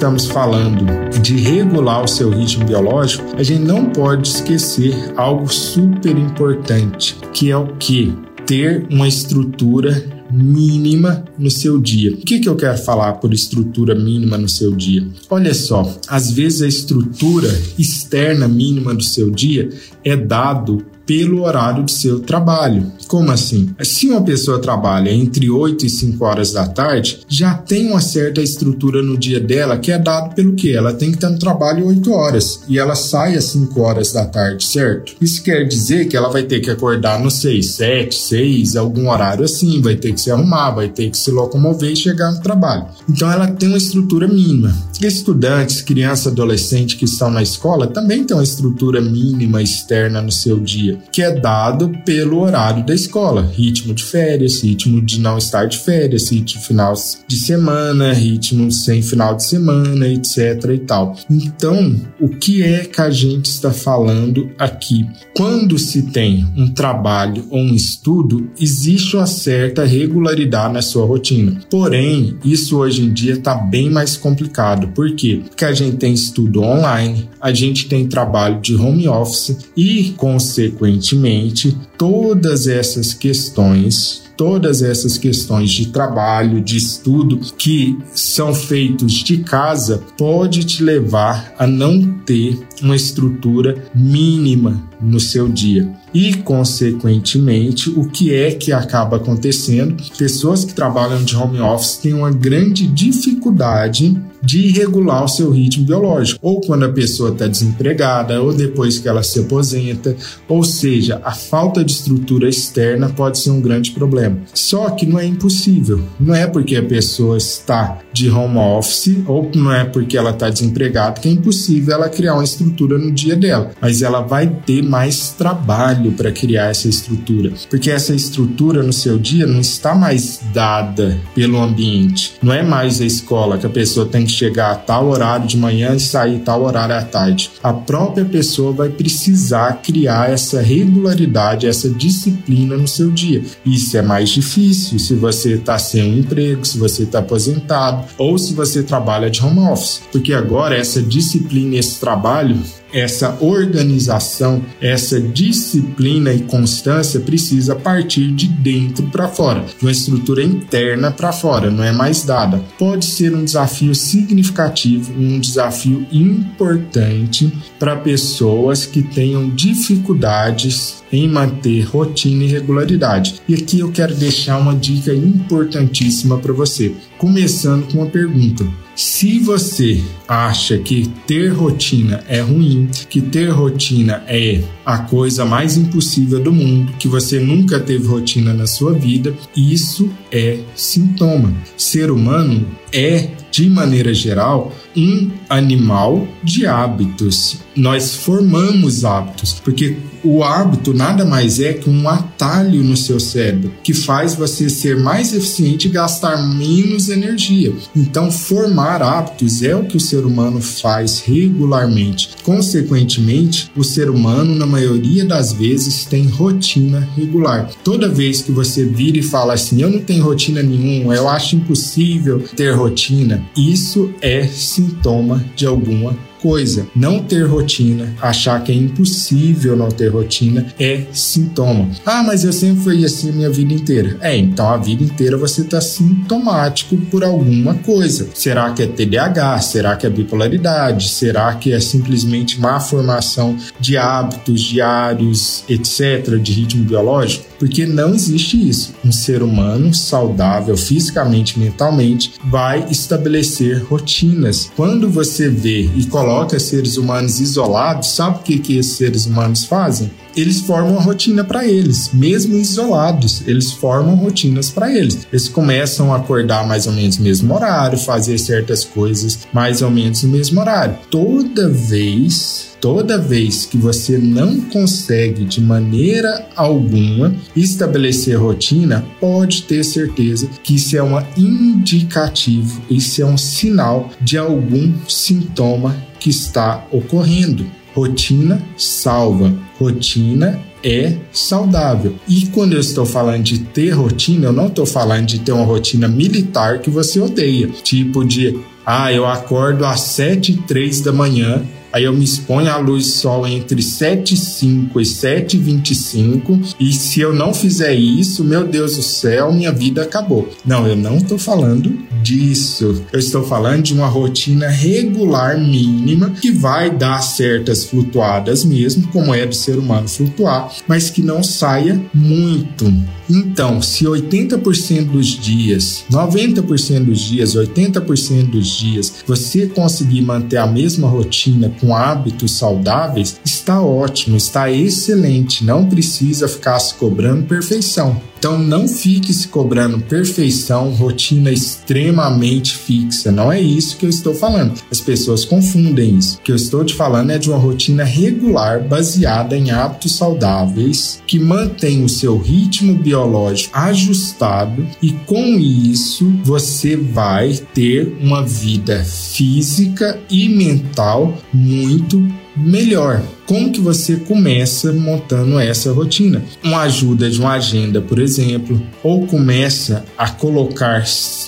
Estamos 0.06 0.28
falando 0.28 0.86
de 1.20 1.36
regular 1.36 2.04
o 2.04 2.08
seu 2.08 2.30
ritmo 2.30 2.64
biológico, 2.64 3.26
a 3.36 3.42
gente 3.42 3.64
não 3.64 3.90
pode 3.90 4.28
esquecer 4.28 4.94
algo 5.18 5.52
super 5.52 6.16
importante, 6.16 7.18
que 7.34 7.50
é 7.50 7.58
o 7.58 7.76
que? 7.78 8.16
Ter 8.46 8.86
uma 8.92 9.08
estrutura 9.08 10.06
mínima 10.30 11.26
no 11.40 11.50
seu 11.50 11.82
dia. 11.82 12.12
O 12.12 12.18
que, 12.18 12.38
que 12.38 12.48
eu 12.48 12.56
quero 12.56 12.78
falar 12.78 13.14
por 13.14 13.34
estrutura 13.34 13.96
mínima 13.96 14.38
no 14.38 14.48
seu 14.48 14.76
dia? 14.76 15.04
Olha 15.28 15.56
só, 15.56 15.92
às 16.08 16.30
vezes 16.30 16.62
a 16.62 16.68
estrutura 16.68 17.50
externa 17.76 18.48
mínima 18.48 18.94
do 18.94 19.04
seu 19.04 19.32
dia 19.32 19.70
é 20.04 20.16
dado 20.16 20.86
pelo 21.06 21.44
horário 21.44 21.84
do 21.84 21.92
seu 21.92 22.20
trabalho. 22.20 22.92
Como 23.08 23.32
assim? 23.32 23.74
Se 23.84 24.10
uma 24.10 24.22
pessoa 24.22 24.60
trabalha 24.60 25.12
entre 25.12 25.50
8 25.50 25.86
e 25.86 25.90
5 25.90 26.26
horas 26.26 26.52
da 26.52 26.68
tarde, 26.68 27.22
já 27.28 27.54
tem 27.54 27.90
uma 27.90 28.02
certa 28.02 28.42
estrutura 28.42 29.02
no 29.02 29.18
dia 29.18 29.40
dela 29.40 29.78
que 29.78 29.92
é 29.92 30.00
dado 30.00 30.34
pelo 30.34 30.54
que? 30.54 30.76
Ela 30.76 30.94
tem 30.94 31.10
que 31.10 31.18
estar 31.18 31.30
no 31.30 31.38
trabalho 31.38 31.88
8 31.88 32.12
horas 32.12 32.62
e 32.68 32.80
ela 32.80 32.96
sai 32.96 33.36
às 33.36 33.46
5 33.46 33.80
horas 33.80 34.12
da 34.12 34.26
tarde, 34.26 34.66
certo? 34.66 35.16
Isso 35.22 35.44
quer 35.44 35.66
dizer 35.66 36.08
que 36.08 36.18
ela 36.18 36.30
vai 36.30 36.44
ter 36.44 36.60
que 36.60 36.72
acordar 36.72 37.20
no 37.20 37.30
6, 37.30 37.66
7, 37.66 38.16
6, 38.16 38.76
algum 38.76 39.10
horário 39.10 39.46
assim, 39.46 39.82
vai 39.82 39.96
ter 39.96 40.14
que 40.14 40.22
se 40.22 40.32
arrumar, 40.32 40.72
vai 40.72 40.90
ter 40.90 41.10
que 41.10 41.18
se 41.18 41.30
locomover 41.30 41.92
e 41.92 41.96
chegar 41.96 42.32
no 42.32 42.42
trabalho. 42.42 42.88
Então 43.08 43.32
ela 43.32 43.48
tem 43.48 43.70
uma 43.70 43.78
estrutura 43.78 44.28
mínima. 44.28 44.76
Estudantes, 45.02 45.82
criança, 45.82 46.30
adolescente 46.30 46.98
que 46.98 47.06
estão 47.06 47.30
na 47.30 47.44
escola 47.44 47.88
também 47.88 48.24
tem 48.24 48.36
uma 48.36 48.44
estrutura 48.44 49.02
mínima 49.02 49.62
externa 49.62 50.22
no 50.22 50.32
seu 50.32 50.60
dia 50.60 50.95
que 51.12 51.22
é 51.22 51.32
dado 51.32 51.92
pelo 52.06 52.42
horário 52.42 52.86
da 52.86 52.94
escola, 52.94 53.42
ritmo 53.42 53.94
de 53.94 54.04
férias, 54.04 54.62
ritmo 54.62 55.02
de 55.02 55.20
não 55.20 55.38
estar 55.38 55.66
de 55.66 55.78
férias, 55.78 56.30
ritmo 56.32 56.62
final 56.62 56.94
de 57.28 57.38
semana, 57.38 58.14
ritmo 58.14 58.72
sem 58.72 59.02
final 59.02 59.36
de 59.36 59.46
semana, 59.46 60.08
etc 60.08 60.64
e 60.74 60.80
tal. 60.80 61.16
Então, 61.30 61.96
o 62.20 62.30
que 62.30 62.64
é 62.64 62.86
que 62.86 63.02
a 63.02 63.10
gente 63.10 63.46
está 63.46 63.72
falando 63.72 64.50
aqui? 64.58 65.08
Quando 65.36 65.78
se 65.78 66.04
tem 66.04 66.48
um 66.56 66.68
trabalho 66.68 67.46
ou 67.50 67.60
um 67.60 67.74
estudo, 67.74 68.50
existe 68.60 69.16
uma 69.16 69.28
certa 69.28 69.86
regularidade 69.86 70.74
na 70.74 70.82
sua 70.82 71.06
rotina. 71.06 71.60
Porém, 71.70 72.38
isso 72.44 72.78
hoje 72.78 73.04
em 73.04 73.14
dia 73.14 73.34
está 73.34 73.56
bem 73.56 73.90
mais 73.90 74.16
complicado. 74.18 74.88
Por 74.90 75.16
quê? 75.16 75.42
Porque 75.46 75.66
a 75.66 75.74
gente 75.74 75.98
tem 75.98 76.14
estudo 76.14 76.62
online, 76.62 77.30
a 77.40 77.54
gente 77.54 77.88
tem 77.88 78.08
trabalho 78.08 78.60
de 78.62 78.76
home 78.76 79.08
office 79.08 79.58
e, 79.76 80.14
consequentemente, 80.18 80.85
consequentemente, 80.86 81.76
todas 81.98 82.68
essas 82.68 83.14
questões 83.14 84.24
todas 84.38 84.82
essas 84.82 85.18
questões 85.18 85.72
de 85.72 85.88
trabalho, 85.94 86.60
de 86.60 86.76
estudo 86.76 87.40
que 87.58 87.98
são 88.14 88.54
feitos 88.54 89.14
de 89.14 89.38
casa, 89.38 90.04
pode 90.18 90.66
te 90.66 90.84
levar 90.84 91.54
a 91.58 91.66
não 91.66 92.20
ter 92.26 92.60
uma 92.82 92.98
estrutura 92.98 93.82
mínima 93.96 94.84
no 95.02 95.20
seu 95.20 95.48
dia. 95.48 95.88
E, 96.14 96.34
consequentemente, 96.36 97.90
o 97.90 98.06
que 98.06 98.34
é 98.34 98.52
que 98.52 98.72
acaba 98.72 99.18
acontecendo? 99.18 99.96
Pessoas 100.18 100.64
que 100.64 100.74
trabalham 100.74 101.24
de 101.24 101.36
home 101.36 101.60
office 101.60 101.98
têm 101.98 102.14
uma 102.14 102.32
grande 102.32 102.88
dificuldade 102.88 104.16
de 104.42 104.72
regular 104.72 105.24
o 105.24 105.28
seu 105.28 105.50
ritmo 105.50 105.86
biológico, 105.86 106.40
ou 106.42 106.62
quando 106.62 106.86
a 106.86 106.92
pessoa 106.92 107.32
está 107.32 107.48
desempregada, 107.48 108.42
ou 108.42 108.54
depois 108.54 109.00
que 109.00 109.08
ela 109.08 109.24
se 109.24 109.40
aposenta, 109.40 110.16
ou 110.48 110.64
seja, 110.64 111.20
a 111.24 111.32
falta 111.32 111.84
de 111.84 111.92
estrutura 111.92 112.48
externa 112.48 113.10
pode 113.10 113.40
ser 113.40 113.50
um 113.50 113.60
grande 113.60 113.92
problema. 113.92 114.38
Só 114.54 114.92
que 114.92 115.06
não 115.06 115.20
é 115.20 115.26
impossível, 115.26 116.00
não 116.20 116.36
é 116.36 116.46
porque 116.46 116.76
a 116.76 116.84
pessoa 116.84 117.38
está 117.38 117.98
de 118.14 118.30
home 118.30 118.58
office 118.58 119.18
ou 119.28 119.50
não 119.56 119.72
é 119.72 119.84
porque 119.84 120.18
ela 120.18 120.30
está 120.30 120.50
desempregada 120.50 121.20
que 121.20 121.28
é 121.28 121.32
impossível 121.32 121.96
ela 121.96 122.10
criar 122.10 122.36
uma 122.36 122.44
estrutura 122.44 122.98
no 122.98 123.12
dia 123.12 123.36
dela, 123.36 123.72
mas 123.82 124.02
ela 124.02 124.22
vai 124.22 124.48
ter 124.48 124.84
mais 124.86 125.32
trabalho 125.32 126.12
para 126.12 126.32
criar 126.32 126.70
essa 126.70 126.88
estrutura, 126.88 127.52
porque 127.70 127.92
essa 127.92 128.14
estrutura 128.14 128.84
no 128.84 128.94
seu 128.94 129.18
dia 129.18 129.46
não 129.46 129.60
está 129.60 129.96
mais 129.96 130.40
dada 130.54 131.18
pelo 131.34 131.62
ambiente, 131.62 132.36
não 132.42 132.54
é 132.54 132.64
mais 132.64 133.02
a 133.02 133.06
escola 133.06 133.58
que 133.58 133.66
a 133.66 133.70
pessoa 133.70 134.06
tem 134.06 134.26
que 134.26 134.32
chegar 134.32 134.72
a 134.72 134.76
tal 134.76 135.10
horário 135.10 135.48
de 135.48 135.58
manhã 135.58 135.96
e 135.96 136.00
sair 136.00 136.40
tal 136.40 136.64
horário 136.64 136.96
à 136.96 137.02
tarde. 137.02 137.52
A 137.62 137.74
própria 137.74 138.26
pessoa 138.26 138.72
vai 138.72 138.90
precisar 138.90 139.82
criar 139.82 140.30
essa 140.32 140.62
regularidade, 140.62 141.68
essa 141.68 141.90
disciplina 141.90 142.78
no 142.78 142.88
seu 142.88 143.12
dia. 143.12 143.44
Isso 143.66 143.98
é 143.98 144.02
mais 144.02 144.30
difícil 144.30 145.00
se 145.00 145.16
você 145.16 145.54
está 145.54 145.78
sem 145.78 146.04
um 146.04 146.20
emprego, 146.20 146.66
se 146.66 146.78
você 146.78 147.04
está 147.04 147.20
aposentado 147.20 148.06
ou 148.18 148.38
se 148.38 148.54
você 148.54 148.84
trabalha 148.84 149.30
de 149.30 149.42
home 149.44 149.60
office, 149.60 150.02
porque 150.12 150.34
agora 150.34 150.78
essa 150.78 151.02
disciplina, 151.02 151.76
esse 151.76 152.00
trabalho 152.00 152.58
essa 152.96 153.38
organização, 153.42 154.64
essa 154.80 155.20
disciplina 155.20 156.32
e 156.32 156.44
constância 156.44 157.20
precisa 157.20 157.76
partir 157.76 158.32
de 158.32 158.48
dentro 158.48 159.06
para 159.08 159.28
fora, 159.28 159.66
de 159.78 159.86
uma 159.86 159.92
estrutura 159.92 160.42
interna 160.42 161.12
para 161.12 161.34
fora, 161.34 161.70
não 161.70 161.84
é 161.84 161.92
mais 161.92 162.24
dada. 162.24 162.64
Pode 162.80 163.04
ser 163.04 163.36
um 163.36 163.44
desafio 163.44 163.94
significativo, 163.94 165.12
um 165.12 165.38
desafio 165.42 166.08
importante 166.10 167.52
para 167.78 167.98
pessoas 167.98 168.86
que 168.86 169.02
tenham 169.02 169.50
dificuldades 169.50 171.04
em 171.12 171.28
manter 171.28 171.82
rotina 171.82 172.46
e 172.46 172.48
regularidade. 172.48 173.42
E 173.46 173.56
aqui 173.56 173.80
eu 173.80 173.92
quero 173.92 174.16
deixar 174.16 174.58
uma 174.58 174.74
dica 174.74 175.14
importantíssima 175.14 176.38
para 176.38 176.54
você, 176.54 176.96
começando 177.18 177.92
com 177.92 177.98
uma 177.98 178.10
pergunta. 178.10 178.66
Se 178.96 179.40
você 179.40 180.02
acha 180.26 180.78
que 180.78 181.06
ter 181.28 181.50
rotina 181.50 182.24
é 182.30 182.40
ruim, 182.40 182.90
que 183.10 183.20
ter 183.20 183.50
rotina 183.50 184.24
é 184.26 184.64
a 184.86 185.00
coisa 185.00 185.44
mais 185.44 185.76
impossível 185.76 186.40
do 186.40 186.54
mundo, 186.54 186.94
que 186.98 187.08
você 187.08 187.38
nunca 187.38 187.78
teve 187.78 188.08
rotina 188.08 188.54
na 188.54 188.66
sua 188.66 188.94
vida, 188.94 189.36
isso 189.54 190.10
é 190.32 190.60
sintoma. 190.76 191.54
Ser 191.76 192.10
humano 192.10 192.66
é, 192.94 193.32
de 193.56 193.70
maneira 193.70 194.14
geral, 194.14 194.76
um 194.98 195.32
animal 195.50 196.28
de 196.44 196.66
hábitos. 196.66 197.60
Nós 197.74 198.16
formamos 198.16 199.06
hábitos, 199.06 199.62
porque 199.64 199.96
o 200.26 200.44
hábito 200.44 200.92
nada 200.92 201.24
mais 201.24 201.60
é 201.60 201.74
que 201.74 201.90
um 201.90 202.10
atalho 202.10 202.84
no 202.84 202.98
seu 202.98 203.20
cérebro 203.20 203.72
que 203.84 203.94
faz 203.94 204.34
você 204.34 204.70
ser 204.70 204.98
mais 204.98 205.34
eficiente 205.34 205.88
e 205.88 205.92
gastar 205.92 206.36
menos 206.56 207.10
energia. 207.10 207.72
Então, 207.96 208.32
formar 208.32 209.04
hábitos 209.04 209.62
é 209.62 209.76
o 209.76 209.86
que 209.86 209.98
o 209.98 210.00
ser 210.00 210.26
humano 210.26 210.60
faz 210.60 211.20
regularmente. 211.20 212.32
Consequentemente, 212.44 213.72
o 213.76 213.84
ser 213.84 214.10
humano, 214.10 214.56
na 214.56 214.66
maioria 214.66 215.24
das 215.24 215.54
vezes, 215.54 216.06
tem 216.06 216.28
rotina 216.28 217.08
regular. 217.16 217.70
Toda 217.84 218.10
vez 218.10 218.42
que 218.42 218.52
você 218.52 218.84
vira 218.84 219.20
e 219.20 219.24
fala 219.24 219.54
assim: 219.54 219.82
Eu 219.82 219.92
não 219.92 220.00
tenho 220.00 220.24
rotina 220.24 220.64
nenhuma, 220.64 221.14
eu 221.16 221.30
acho 221.30 221.56
impossível 221.56 222.40
ter 222.56 222.72
rotina, 222.72 223.45
isso 223.56 224.14
é 224.22 224.46
sintoma 224.48 225.44
de 225.56 225.66
alguma 225.66 226.16
coisa. 226.46 226.86
Não 226.96 227.24
ter 227.24 227.48
rotina, 227.48 228.14
achar 228.22 228.64
que 228.64 228.72
é 228.72 228.76
impossível 228.76 229.76
não 229.76 229.90
ter 229.90 230.10
rotina 230.10 230.68
é 230.80 231.02
sintoma. 231.12 231.90
Ah, 232.06 232.22
mas 232.22 232.44
eu 232.44 232.54
sempre 232.54 232.84
fui 232.84 233.04
assim 233.04 233.30
a 233.30 233.34
minha 233.34 233.50
vida 233.50 233.74
inteira. 233.74 234.16
É, 234.22 234.38
então 234.38 234.70
a 234.70 234.78
vida 234.78 235.04
inteira 235.04 235.38
você 235.38 235.62
está 235.62 235.82
sintomático 235.82 236.96
por 237.10 237.24
alguma 237.24 237.74
coisa. 237.74 238.30
Será 238.36 238.70
que 238.74 238.84
é 238.84 238.88
TDAH? 238.88 239.60
Será 239.62 239.96
que 239.96 240.06
é 240.06 240.10
bipolaridade? 240.10 241.10
Será 241.10 241.56
que 241.56 241.74
é 241.74 241.80
simplesmente 241.80 242.62
má 242.62 242.80
formação 242.80 243.58
de 243.80 243.98
hábitos 243.98 244.62
diários, 244.62 245.64
etc., 245.68 246.38
de 246.40 246.52
ritmo 246.52 246.84
biológico? 246.84 247.44
Porque 247.58 247.88
não 247.88 248.14
existe 248.14 248.70
isso. 248.70 248.94
Um 249.04 249.12
ser 249.12 249.42
humano 249.42 249.94
saudável 249.96 250.78
fisicamente, 250.78 251.58
mentalmente, 251.58 252.34
vai 252.44 252.86
estabelecer 252.92 253.84
rotinas. 253.84 254.70
Quando 254.76 255.10
você 255.10 255.50
vê 255.50 255.90
e 255.96 256.06
coloca 256.06 256.35
coloca 256.36 256.60
seres 256.60 256.98
humanos 256.98 257.40
isolados, 257.40 258.08
sabe 258.08 258.38
o 258.38 258.40
que, 258.40 258.60
que 258.60 258.78
esses 258.78 258.98
seres 258.98 259.26
humanos 259.26 259.66
fazem? 259.66 260.12
Eles 260.36 260.62
formam 260.62 260.94
uma 260.94 261.02
rotina 261.02 261.44
para 261.44 261.68
eles, 261.68 262.12
mesmo 262.14 262.56
isolados, 262.56 263.42
eles 263.48 263.72
formam 263.72 264.16
rotinas 264.16 264.70
para 264.70 264.94
eles. 264.94 265.26
Eles 265.32 265.48
começam 265.48 266.14
a 266.14 266.18
acordar 266.18 266.68
mais 266.68 266.88
ou 266.88 266.94
menos 266.94 267.18
no 267.18 267.24
mesmo 267.24 267.54
horário, 267.54 267.98
fazer 267.98 268.38
certas 268.38 268.84
coisas 268.84 269.40
mais 269.54 269.82
ou 269.82 269.90
menos 269.90 270.24
no 270.24 270.30
mesmo 270.30 270.60
horário. 270.60 270.98
Toda 271.10 271.70
vez 271.70 272.76
toda 272.86 273.18
vez 273.18 273.66
que 273.66 273.78
você 273.78 274.16
não 274.16 274.62
consegue 274.62 275.44
de 275.44 275.60
maneira 275.60 276.48
alguma 276.56 277.34
estabelecer 277.56 278.40
rotina, 278.40 279.04
pode 279.20 279.64
ter 279.64 279.84
certeza 279.84 280.48
que 280.64 280.76
isso 280.76 280.96
é 280.96 281.02
um 281.02 281.20
indicativo, 281.36 282.80
isso 282.88 283.24
é 283.24 283.26
um 283.26 283.38
sinal 283.38 284.12
de 284.22 284.38
algum 284.38 284.94
sintoma 285.08 285.96
que 286.20 286.30
está 286.30 286.86
ocorrendo. 286.92 287.66
Rotina 287.96 288.62
salva, 288.78 289.54
rotina 289.80 290.60
é 290.84 291.16
saudável. 291.32 292.16
E 292.28 292.48
quando 292.48 292.74
eu 292.74 292.80
estou 292.80 293.06
falando 293.06 293.44
de 293.44 293.60
ter 293.60 293.92
rotina, 293.92 294.48
eu 294.48 294.54
não 294.54 294.68
estou 294.68 294.86
falando 294.86 295.26
de 295.26 295.40
ter 295.40 295.52
uma 295.52 295.66
rotina 295.66 296.08
militar 296.08 296.80
que 296.80 296.90
você 296.90 297.20
odeia, 297.20 297.68
tipo 297.84 298.24
de 298.24 298.60
Ah, 298.86 299.12
eu 299.12 299.26
acordo 299.26 299.84
às 299.86 300.02
7 300.02 300.52
e 300.52 300.58
3 300.58 301.02
da 301.02 301.12
manhã 301.12 301.64
aí 301.96 302.04
eu 302.04 302.14
me 302.14 302.26
exponho 302.26 302.70
à 302.70 302.76
luz 302.76 303.08
sol 303.14 303.48
entre 303.48 303.82
7h05 303.82 304.90
e 304.98 305.04
7h25 305.04 306.76
e 306.78 306.92
se 306.92 307.22
eu 307.22 307.34
não 307.34 307.54
fizer 307.54 307.94
isso, 307.94 308.44
meu 308.44 308.68
Deus 308.68 308.98
do 308.98 309.02
céu, 309.02 309.54
minha 309.54 309.72
vida 309.72 310.04
acabou. 310.04 310.50
Não, 310.66 310.86
eu 310.86 310.98
não 310.98 311.16
estou 311.16 311.38
falando 311.38 311.98
disso. 312.22 313.02
Eu 313.14 313.20
estou 313.20 313.44
falando 313.44 313.84
de 313.84 313.94
uma 313.94 314.08
rotina 314.08 314.68
regular 314.68 315.58
mínima 315.58 316.32
que 316.32 316.52
vai 316.52 316.90
dar 316.90 317.22
certas 317.22 317.86
flutuadas 317.86 318.66
mesmo, 318.66 319.08
como 319.10 319.34
é 319.34 319.46
do 319.46 319.56
ser 319.56 319.78
humano 319.78 320.10
flutuar, 320.10 320.70
mas 320.88 321.10
que 321.10 321.22
não 321.22 321.42
saia 321.42 322.02
muito. 322.14 322.92
Então, 323.30 323.82
se 323.82 324.06
80% 324.06 325.06
dos 325.06 325.28
dias, 325.28 326.04
90% 326.12 327.06
dos 327.06 327.20
dias, 327.20 327.56
80% 327.56 328.50
dos 328.50 328.68
dias 328.68 329.14
você 329.26 329.68
conseguir 329.68 330.22
manter 330.22 330.58
a 330.58 330.68
mesma 330.68 331.08
rotina 331.08 331.74
com 331.80 331.85
hábitos 331.94 332.58
saudáveis, 332.58 333.40
está 333.44 333.82
ótimo, 333.82 334.38
está 334.38 334.72
excelente. 334.72 335.66
Não 335.66 335.86
precisa 335.86 336.48
ficar 336.48 336.80
se 336.80 336.94
cobrando 336.96 337.44
perfeição. 337.44 338.22
Então 338.46 338.60
não 338.60 338.88
fique 338.88 339.34
se 339.34 339.48
cobrando 339.48 340.00
perfeição, 340.02 340.92
rotina 340.92 341.52
extremamente 341.52 342.76
fixa. 342.78 343.32
Não 343.32 343.52
é 343.52 343.60
isso 343.60 343.98
que 343.98 344.06
eu 344.06 344.10
estou 344.10 344.36
falando. 344.36 344.80
As 344.92 345.02
pessoas 345.02 345.44
confundem 345.44 346.18
isso. 346.18 346.38
O 346.38 346.42
que 346.42 346.52
eu 346.52 346.56
estou 346.56 346.86
te 346.86 346.94
falando 346.94 347.32
é 347.32 347.40
de 347.40 347.50
uma 347.50 347.58
rotina 347.58 348.04
regular 348.04 348.84
baseada 348.88 349.58
em 349.58 349.72
hábitos 349.72 350.16
saudáveis 350.16 351.24
que 351.26 351.40
mantém 351.40 352.04
o 352.04 352.10
seu 352.10 352.38
ritmo 352.38 352.94
biológico 352.94 353.76
ajustado 353.76 354.86
e 355.02 355.12
com 355.26 355.58
isso 355.58 356.32
você 356.44 356.96
vai 356.96 357.54
ter 357.74 358.16
uma 358.22 358.44
vida 358.44 359.04
física 359.04 360.20
e 360.30 360.48
mental 360.48 361.36
muito 361.66 362.32
melhor. 362.56 363.22
Como 363.46 363.72
que 363.72 363.80
você 363.80 364.16
começa 364.16 364.92
montando 364.92 365.60
essa 365.60 365.92
rotina? 365.92 366.44
Uma 366.64 366.82
ajuda 366.82 367.30
de 367.30 367.40
uma 367.40 367.52
agenda, 367.52 368.02
por 368.02 368.18
exemplo, 368.18 368.82
ou 369.04 369.28
começa 369.28 370.04
a 370.18 370.30
colocar 370.30 371.06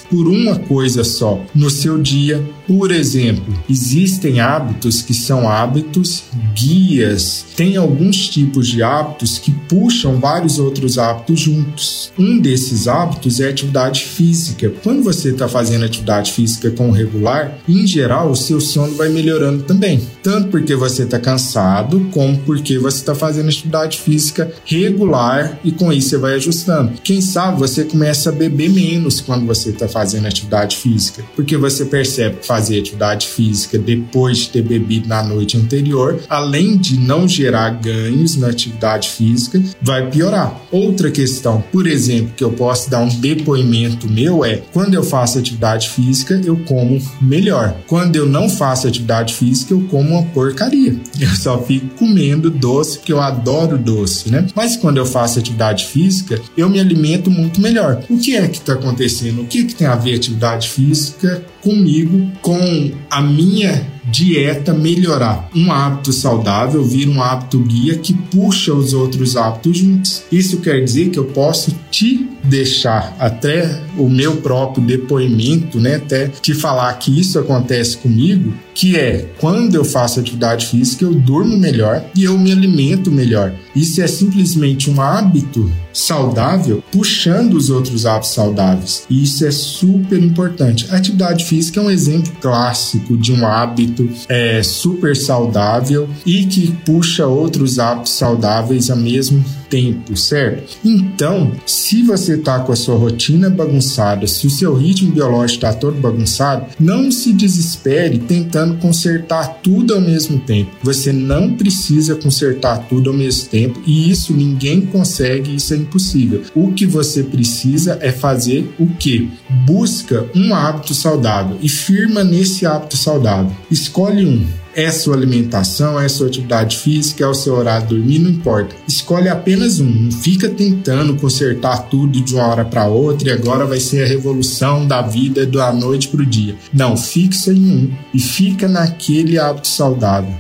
por 0.10 0.28
uma 0.28 0.58
coisa 0.58 1.04
só 1.04 1.42
no 1.54 1.70
seu 1.70 1.98
dia. 1.98 2.44
Por 2.68 2.92
exemplo, 2.92 3.54
existem 3.70 4.42
hábitos 4.42 5.02
que 5.02 5.14
são 5.14 5.50
hábitos 5.50 6.26
guias. 6.54 7.46
Tem 7.56 7.78
alguns 7.78 8.28
tipos 8.28 8.68
de 8.68 8.84
hábitos 8.84 9.40
que 9.40 9.52
puxam 9.70 10.20
vários 10.20 10.60
outros 10.60 10.98
hábitos 10.98 11.40
juntos. 11.40 12.12
Um 12.20 12.40
desses 12.40 12.88
hábitos 12.88 13.40
é 13.40 13.48
atividade 13.50 14.04
física. 14.04 14.72
Quando 14.84 15.02
você 15.02 15.30
está 15.30 15.48
fazendo 15.48 15.86
atividade 15.86 16.34
física 16.34 16.70
com 16.72 16.92
regular, 16.92 17.58
em 17.68 17.88
geral, 17.88 18.32
o 18.32 18.36
seu 18.36 18.60
sono 18.60 18.96
vai 18.96 19.08
melhorando 19.10 19.64
também. 19.64 20.02
Tanto 20.22 20.50
porque 20.50 20.76
você 20.76 21.04
está 21.04 21.20
cansado, 21.20 21.87
como 22.12 22.38
porque 22.40 22.78
você 22.78 22.98
está 22.98 23.16
fazendo 23.16 23.50
atividade 23.50 24.00
física 24.00 24.52
regular 24.66 25.60
e 25.64 25.72
com 25.72 25.92
isso 25.92 26.10
você 26.10 26.18
vai 26.18 26.34
ajustando. 26.36 26.94
Quem 27.04 27.22
sabe 27.22 27.60
você 27.60 27.84
começa 27.84 28.30
a 28.30 28.32
beber 28.32 28.70
menos 28.70 29.20
quando 29.20 29.46
você 29.46 29.70
está 29.70 29.88
fazendo 29.88 30.28
atividade 30.28 30.78
física, 30.78 31.24
porque 31.36 31.58
você 31.58 31.86
percebe 31.86 32.38
que 32.38 32.48
fazer 32.48 32.80
atividade 32.80 33.28
física 33.28 33.78
depois 33.78 34.38
de 34.40 34.50
ter 34.50 34.62
bebido 34.62 35.08
na 35.08 35.24
noite 35.24 35.58
anterior, 35.58 36.20
além 36.30 36.78
de 36.78 37.00
não 37.00 37.28
gerar 37.28 37.70
ganhos 37.72 38.36
na 38.36 38.48
atividade 38.48 39.10
física, 39.10 39.62
vai 39.82 40.10
piorar. 40.10 40.60
Outra 40.72 41.12
questão, 41.12 41.64
por 41.72 41.88
exemplo, 41.88 42.34
que 42.36 42.44
eu 42.44 42.52
posso 42.52 42.90
dar 42.90 43.00
um 43.00 43.10
depoimento 43.10 44.10
meu 44.10 44.44
é 44.44 44.62
quando 44.74 44.94
eu 44.94 45.04
faço 45.04 45.40
atividade 45.40 45.90
física, 45.90 46.42
eu 46.44 46.58
como 46.66 47.02
melhor. 47.22 47.76
Quando 47.88 48.16
eu 48.16 48.26
não 48.26 48.50
faço 48.50 48.88
atividade 48.88 49.34
física, 49.34 49.74
eu 49.74 49.82
como 49.90 50.12
uma 50.12 50.24
porcaria. 50.24 50.96
Eu 51.20 51.36
só 51.36 51.62
fico 51.62 51.77
comendo 51.98 52.50
doce, 52.50 52.98
porque 52.98 53.14
eu 53.14 53.22
adoro 53.22 53.78
doce, 53.78 54.30
né? 54.30 54.46
Mas 54.56 54.76
quando 54.76 54.98
eu 54.98 55.06
faço 55.06 55.40
atividade 55.40 55.86
física, 55.86 56.40
eu 56.56 56.70
me 56.70 56.80
alimento 56.80 57.30
muito 57.30 57.62
melhor. 57.62 58.04
O 58.10 58.18
que 58.18 58.36
é 58.36 58.48
que 58.48 58.58
está 58.58 58.74
acontecendo? 58.74 59.42
O 59.42 59.46
que, 59.46 59.62
é 59.62 59.64
que 59.64 59.76
tem 59.76 59.88
a 59.88 59.96
ver 59.96 60.16
atividade 60.16 60.70
física 60.70 61.44
comigo, 61.62 62.32
com 62.42 62.92
a 63.10 63.22
minha 63.22 63.97
dieta 64.12 64.74
melhorar. 64.74 65.50
Um 65.56 65.72
hábito 65.72 66.14
saudável 66.14 66.84
vira 66.84 67.10
um 67.10 67.22
hábito 67.22 67.60
guia 67.60 67.98
que 67.98 68.14
puxa 68.14 68.74
os 68.74 68.94
outros 68.94 69.36
hábitos 69.36 69.78
juntos. 69.78 70.24
Isso 70.32 70.58
quer 70.58 70.84
dizer 70.84 71.10
que 71.10 71.20
eu 71.20 71.26
posso 71.26 71.76
te 71.92 72.30
deixar 72.44 73.16
até 73.20 73.82
o 73.98 74.10
meu 74.10 74.38
próprio 74.38 74.84
depoimento, 74.86 75.80
né, 75.80 75.96
até 75.96 76.28
te 76.28 76.54
falar 76.54 76.94
que 76.94 77.20
isso 77.20 77.38
acontece 77.38 77.98
comigo, 77.98 78.54
que 78.74 78.96
é 78.96 79.28
quando 79.40 79.76
eu 79.76 79.84
faço 79.84 80.20
atividade 80.20 80.68
física 80.68 81.04
eu 81.04 81.14
durmo 81.14 81.58
melhor 81.58 82.06
e 82.16 82.24
eu 82.24 82.38
me 82.38 82.52
alimento 82.52 83.12
melhor. 83.12 83.54
Isso 83.76 84.02
é 84.02 84.08
simplesmente 84.08 84.90
um 84.90 85.02
hábito 85.02 85.70
saudável 85.98 86.84
puxando 86.92 87.56
os 87.56 87.70
outros 87.70 88.06
hábitos 88.06 88.32
saudáveis. 88.32 89.04
E 89.10 89.24
isso 89.24 89.46
é 89.46 89.52
super 89.52 90.22
importante. 90.22 90.88
A 90.92 90.98
atividade 90.98 91.46
física 91.46 91.80
é 91.80 91.84
um 91.84 91.90
exemplo 91.90 92.32
clássico 92.40 93.18
de 93.18 93.34
um 93.34 93.46
hábito 93.46 94.08
é, 94.30 94.62
super 94.62 95.16
saudável 95.16 96.08
e 96.26 96.46
que 96.46 96.72
puxa 96.86 97.26
outros 97.26 97.80
hábitos 97.80 98.14
saudáveis 98.14 98.90
ao 98.90 98.98
mesmo 98.98 99.44
tempo, 99.70 100.16
certo? 100.16 100.78
Então, 100.84 101.52
se 101.66 102.02
você 102.04 102.36
está 102.36 102.60
com 102.60 102.72
a 102.72 102.76
sua 102.76 102.96
rotina 102.96 103.50
bagunçada, 103.50 104.28
se 104.28 104.48
o 104.48 104.50
seu 104.50 104.74
ritmo 104.74 105.12
biológico 105.12 105.58
está 105.58 105.74
todo 105.74 106.00
bagunçado, 106.00 106.68
não 106.80 107.12
se 107.12 107.34
desespere 107.34 108.20
tentando 108.20 108.78
consertar 108.78 109.60
tudo 109.62 109.94
ao 109.94 110.02
mesmo 110.02 110.40
tempo. 110.40 110.72
Você 110.84 111.12
não 111.12 111.54
precisa 111.54 112.16
consertar 112.16 112.88
tudo 112.88 113.10
ao 113.10 113.16
mesmo 113.16 113.50
tempo 113.50 113.82
e 113.86 114.10
isso 114.10 114.34
ninguém 114.34 114.82
consegue, 114.82 115.56
isso 115.56 115.74
é 115.74 115.78
impossível. 115.78 116.44
O 116.56 116.72
que 116.72 116.86
você 116.86 117.24
precisa 117.24 117.98
é 118.02 118.12
fazer 118.12 118.72
o 118.80 118.88
que? 118.88 119.30
Busca 119.66 120.26
um 120.36 120.54
hábito 120.54 120.94
saudável 120.94 121.58
e 121.62 121.70
firma 121.70 122.24
nesse 122.24 122.66
hábito 122.66 122.98
saudável. 122.98 123.52
Escolhe 123.70 124.26
um 124.26 124.46
é 124.78 124.92
sua 124.92 125.16
alimentação, 125.16 126.00
é 126.00 126.08
sua 126.08 126.28
atividade 126.28 126.78
física, 126.78 127.24
é 127.24 127.28
o 127.28 127.34
seu 127.34 127.56
horário 127.56 127.88
de 127.88 127.96
dormir, 127.96 128.20
não 128.20 128.30
importa. 128.30 128.76
Escolhe 128.88 129.28
apenas 129.28 129.80
um. 129.80 129.90
Não 129.90 130.12
fica 130.12 130.48
tentando 130.48 131.16
consertar 131.16 131.90
tudo 131.90 132.22
de 132.22 132.36
uma 132.36 132.46
hora 132.46 132.64
para 132.64 132.86
outra 132.86 133.30
e 133.30 133.32
agora 133.32 133.66
vai 133.66 133.80
ser 133.80 134.04
a 134.04 134.08
revolução 134.08 134.86
da 134.86 135.02
vida 135.02 135.48
da 135.48 135.74
noite 135.74 136.10
para 136.10 136.22
o 136.22 136.26
dia. 136.26 136.56
Não, 136.72 136.96
fixa 136.96 137.52
em 137.52 137.72
um 137.72 137.92
e 138.14 138.20
fica 138.20 138.68
naquele 138.68 139.40
hábito 139.40 139.68
saudável. 139.68 140.32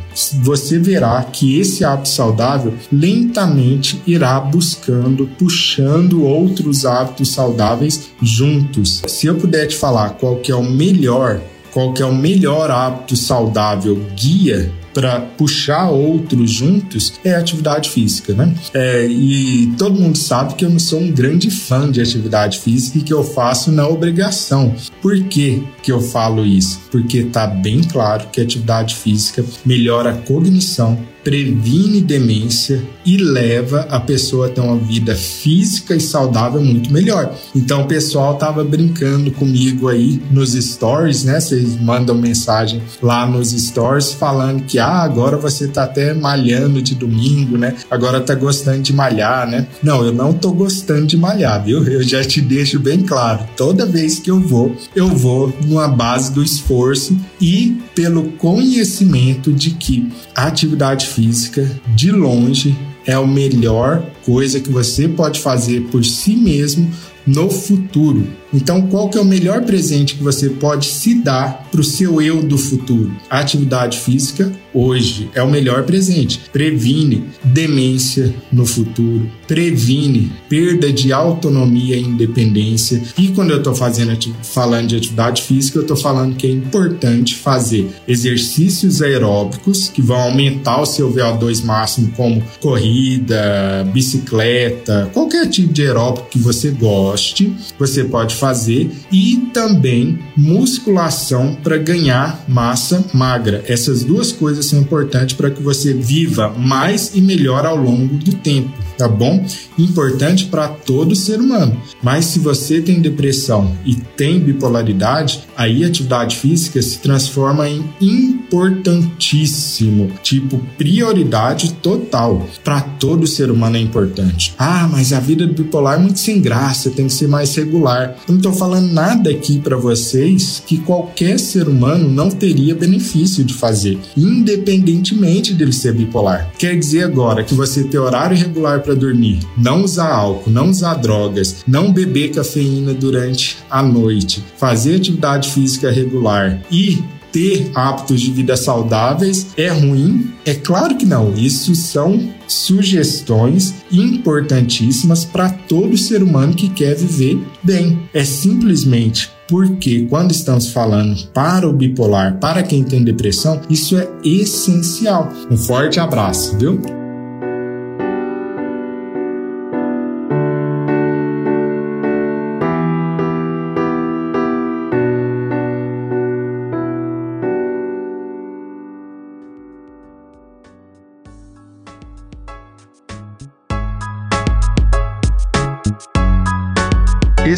Você 0.43 0.77
verá 0.77 1.23
que 1.23 1.59
esse 1.59 1.83
hábito 1.83 2.09
saudável 2.09 2.75
lentamente 2.91 3.99
irá 4.05 4.39
buscando, 4.39 5.27
puxando 5.39 6.23
outros 6.23 6.85
hábitos 6.85 7.31
saudáveis 7.31 8.09
juntos. 8.21 9.01
Se 9.07 9.25
eu 9.25 9.33
puder 9.33 9.65
te 9.65 9.75
falar 9.75 10.11
qual 10.11 10.35
que 10.35 10.51
é 10.51 10.55
o 10.55 10.63
melhor 10.63 11.41
qual 11.71 11.93
que 11.93 12.01
é 12.01 12.05
o 12.05 12.15
melhor 12.15 12.71
hábito 12.71 13.15
saudável 13.15 13.95
guia 14.15 14.71
para 14.97 15.19
puxar 15.19 15.91
outros 15.91 16.49
juntos 16.49 17.13
é 17.23 17.35
atividade 17.35 17.87
física, 17.91 18.33
né? 18.33 18.51
É, 18.73 19.05
e 19.05 19.71
todo 19.77 19.99
mundo 19.99 20.17
sabe 20.17 20.55
que 20.55 20.65
eu 20.65 20.71
não 20.71 20.79
sou 20.79 20.99
um 20.99 21.11
grande 21.11 21.51
fã 21.51 21.91
de 21.91 22.01
atividade 22.01 22.57
física 22.57 22.97
e 22.97 23.03
que 23.03 23.13
eu 23.13 23.23
faço 23.23 23.71
na 23.71 23.87
obrigação. 23.87 24.73
Por 24.99 25.23
que, 25.25 25.63
que 25.83 25.91
eu 25.91 26.01
falo 26.01 26.43
isso? 26.43 26.79
Porque 26.89 27.25
tá 27.25 27.45
bem 27.45 27.81
claro 27.83 28.27
que 28.31 28.41
atividade 28.41 28.95
física 28.95 29.45
melhora 29.63 30.09
a 30.09 30.17
cognição, 30.17 30.97
previne 31.27 31.99
demência 31.99 32.81
e 33.05 33.17
leva 33.17 33.81
a 33.89 33.99
pessoa 33.99 34.47
a 34.47 34.49
ter 34.49 34.61
uma 34.61 34.77
vida 34.77 35.13
física 35.13 35.93
e 35.93 35.99
saudável 35.99 36.63
muito 36.63 36.89
melhor. 36.89 37.35
Então 37.53 37.81
o 37.81 37.85
pessoal 37.85 38.35
tava 38.35 38.63
brincando 38.63 39.29
comigo 39.31 39.89
aí 39.89 40.21
nos 40.31 40.53
stories, 40.53 41.25
né? 41.25 41.37
Vocês 41.37 41.75
mandam 41.81 42.15
mensagem 42.15 42.81
lá 43.01 43.27
nos 43.27 43.49
stories 43.49 44.13
falando 44.13 44.63
que 44.63 44.79
ah, 44.79 45.01
agora 45.01 45.35
você 45.35 45.67
tá 45.67 45.83
até 45.83 46.13
malhando 46.13 46.81
de 46.81 46.95
domingo, 46.95 47.57
né? 47.57 47.75
Agora 47.91 48.21
tá 48.21 48.33
gostando 48.33 48.81
de 48.81 48.93
malhar, 48.93 49.49
né? 49.49 49.67
Não, 49.83 50.05
eu 50.05 50.13
não 50.13 50.31
tô 50.31 50.53
gostando 50.53 51.07
de 51.07 51.17
malhar, 51.17 51.61
viu? 51.61 51.83
Eu 51.83 52.03
já 52.03 52.23
te 52.23 52.39
deixo 52.39 52.79
bem 52.79 53.01
claro. 53.01 53.45
Toda 53.57 53.85
vez 53.85 54.17
que 54.17 54.31
eu 54.31 54.39
vou, 54.39 54.77
eu 54.95 55.09
vou 55.09 55.53
numa 55.65 55.89
base 55.89 56.31
do 56.31 56.41
esforço 56.41 57.17
e 57.41 57.81
pelo 57.93 58.31
conhecimento 58.33 59.51
de 59.51 59.71
que 59.71 60.07
a 60.33 60.45
atividade 60.45 61.07
física, 61.17 61.67
de 61.95 62.11
longe, 62.11 62.77
é 63.03 63.13
a 63.13 63.25
melhor 63.25 64.05
coisa 64.23 64.59
que 64.59 64.69
você 64.69 65.07
pode 65.07 65.39
fazer 65.39 65.81
por 65.85 66.05
si 66.05 66.35
mesmo 66.35 66.91
no 67.25 67.49
futuro. 67.49 68.27
Então, 68.57 68.81
qual 68.87 69.07
que 69.07 69.19
é 69.19 69.21
o 69.21 69.25
melhor 69.25 69.61
presente 69.61 70.15
que 70.15 70.23
você 70.23 70.49
pode 70.49 70.87
se 70.87 71.13
dar 71.13 71.67
para 71.71 71.79
o 71.79 71.83
seu 71.83 72.19
eu 72.19 72.41
do 72.41 72.57
futuro? 72.57 73.15
A 73.29 73.39
atividade 73.39 73.99
física 73.99 74.51
hoje 74.73 75.29
é 75.35 75.43
o 75.43 75.49
melhor 75.49 75.83
presente. 75.83 76.41
Previne 76.51 77.25
demência 77.43 78.33
no 78.51 78.65
futuro, 78.65 79.29
previne 79.47 80.31
perda 80.49 80.91
de 80.91 81.13
autonomia 81.13 81.95
e 81.95 82.01
independência. 82.01 83.01
E 83.17 83.27
quando 83.29 83.51
eu 83.51 83.57
estou 83.57 83.75
fazendo 83.75 84.17
falando 84.41 84.87
de 84.87 84.95
atividade 84.95 85.43
física, 85.43 85.77
eu 85.77 85.83
estou 85.83 85.97
falando 85.97 86.35
que 86.35 86.47
é 86.47 86.49
importante 86.49 87.35
fazer 87.35 87.87
exercícios 88.07 89.01
aeróbicos 89.01 89.89
que 89.89 90.01
vão 90.01 90.17
aumentar 90.17 90.81
o 90.81 90.85
seu 90.85 91.13
VO2 91.13 91.63
máximo, 91.63 92.11
como 92.15 92.43
corrida, 92.59 93.87
bicicleta, 93.93 95.09
qualquer 95.13 95.47
tipo 95.47 95.71
de 95.71 95.83
aeróbico 95.83 96.29
que 96.29 96.39
você 96.39 96.71
goste, 96.71 97.53
você 97.77 98.03
pode 98.03 98.35
fazer 98.47 98.89
e 99.11 99.49
também 99.53 100.19
musculação 100.37 101.57
para 101.61 101.77
ganhar 101.77 102.45
massa 102.47 103.03
magra. 103.13 103.61
Essas 103.67 104.03
duas 104.05 104.31
coisas 104.31 104.65
são 104.65 104.79
importantes 104.79 105.35
para 105.35 105.51
que 105.51 105.61
você 105.61 105.93
viva 105.93 106.49
mais 106.57 107.11
e 107.13 107.19
melhor 107.19 107.65
ao 107.65 107.75
longo 107.75 108.15
do 108.15 108.33
tempo, 108.35 108.71
tá 108.97 109.07
bom? 109.07 109.45
Importante 109.77 110.45
para 110.45 110.69
todo 110.69 111.15
ser 111.15 111.41
humano. 111.41 111.81
Mas 112.01 112.25
se 112.25 112.39
você 112.39 112.79
tem 112.81 113.01
depressão 113.01 113.75
e 113.85 113.95
tem 113.95 114.39
bipolaridade, 114.39 115.43
aí 115.57 115.83
a 115.83 115.87
atividade 115.87 116.37
física 116.37 116.81
se 116.81 116.99
transforma 116.99 117.67
em 117.67 118.37
importantíssimo, 118.47 120.09
tipo 120.23 120.59
prioridade 120.77 121.73
total. 121.73 122.47
Para 122.63 122.81
todo 122.81 123.27
ser 123.27 123.51
humano 123.51 123.77
é 123.77 123.79
importante. 123.79 124.53
Ah, 124.57 124.87
mas 124.89 125.11
a 125.11 125.19
vida 125.19 125.45
do 125.45 125.53
bipolar 125.53 125.95
é 125.95 126.01
muito 126.01 126.19
sem 126.19 126.41
graça, 126.41 126.89
tem 126.89 127.07
que 127.07 127.13
ser 127.13 127.27
mais 127.27 127.55
regular. 127.55 128.15
Eu 128.27 128.33
não 128.33 128.37
estou 128.37 128.53
falando 128.53 128.91
nada 128.91 129.29
aqui 129.29 129.59
para 129.59 129.75
vocês 129.75 130.63
que 130.65 130.77
qualquer 130.77 131.39
ser 131.39 131.67
humano 131.67 132.09
não 132.09 132.29
teria 132.29 132.73
benefício 132.73 133.43
de 133.43 133.53
fazer, 133.53 133.99
independentemente 134.15 135.53
dele 135.53 135.73
ser 135.73 135.93
bipolar. 135.93 136.51
Quer 136.57 136.77
dizer 136.77 137.03
agora 137.03 137.43
que 137.43 137.53
você 137.53 137.83
ter 137.83 137.99
horário 137.99 138.37
regular 138.37 138.81
para 138.81 138.95
dormir, 138.95 139.39
não 139.57 139.83
usar 139.83 140.09
álcool, 140.09 140.49
não 140.49 140.69
usar 140.69 140.95
drogas, 140.95 141.63
não 141.67 141.91
beber 141.91 142.31
cafeína 142.31 142.93
durante 142.93 143.57
a 143.69 143.83
noite, 143.83 144.43
fazer 144.57 144.95
atividade 144.95 145.49
física 145.49 145.91
regular 145.91 146.61
e 146.71 147.03
ter 147.37 147.69
hábitos 147.75 148.19
de 148.19 148.31
vida 148.31 148.57
saudáveis 148.57 149.47
é 149.55 149.67
ruim? 149.67 150.33
É 150.43 150.55
claro 150.55 150.97
que 150.97 151.05
não. 151.05 151.35
Isso 151.35 151.75
são 151.75 152.33
sugestões 152.47 153.75
importantíssimas 153.91 155.23
para 155.23 155.49
todo 155.49 155.95
ser 155.95 156.23
humano 156.23 156.55
que 156.55 156.67
quer 156.67 156.95
viver 156.95 157.39
bem. 157.61 157.99
É 158.11 158.23
simplesmente 158.23 159.29
porque 159.47 160.07
quando 160.09 160.31
estamos 160.31 160.71
falando 160.71 161.27
para 161.27 161.69
o 161.69 161.73
bipolar, 161.73 162.39
para 162.39 162.63
quem 162.63 162.83
tem 162.83 163.03
depressão, 163.03 163.61
isso 163.69 163.95
é 163.95 164.09
essencial. 164.23 165.31
Um 165.51 165.57
forte 165.57 165.99
abraço, 165.99 166.57
viu? 166.57 166.96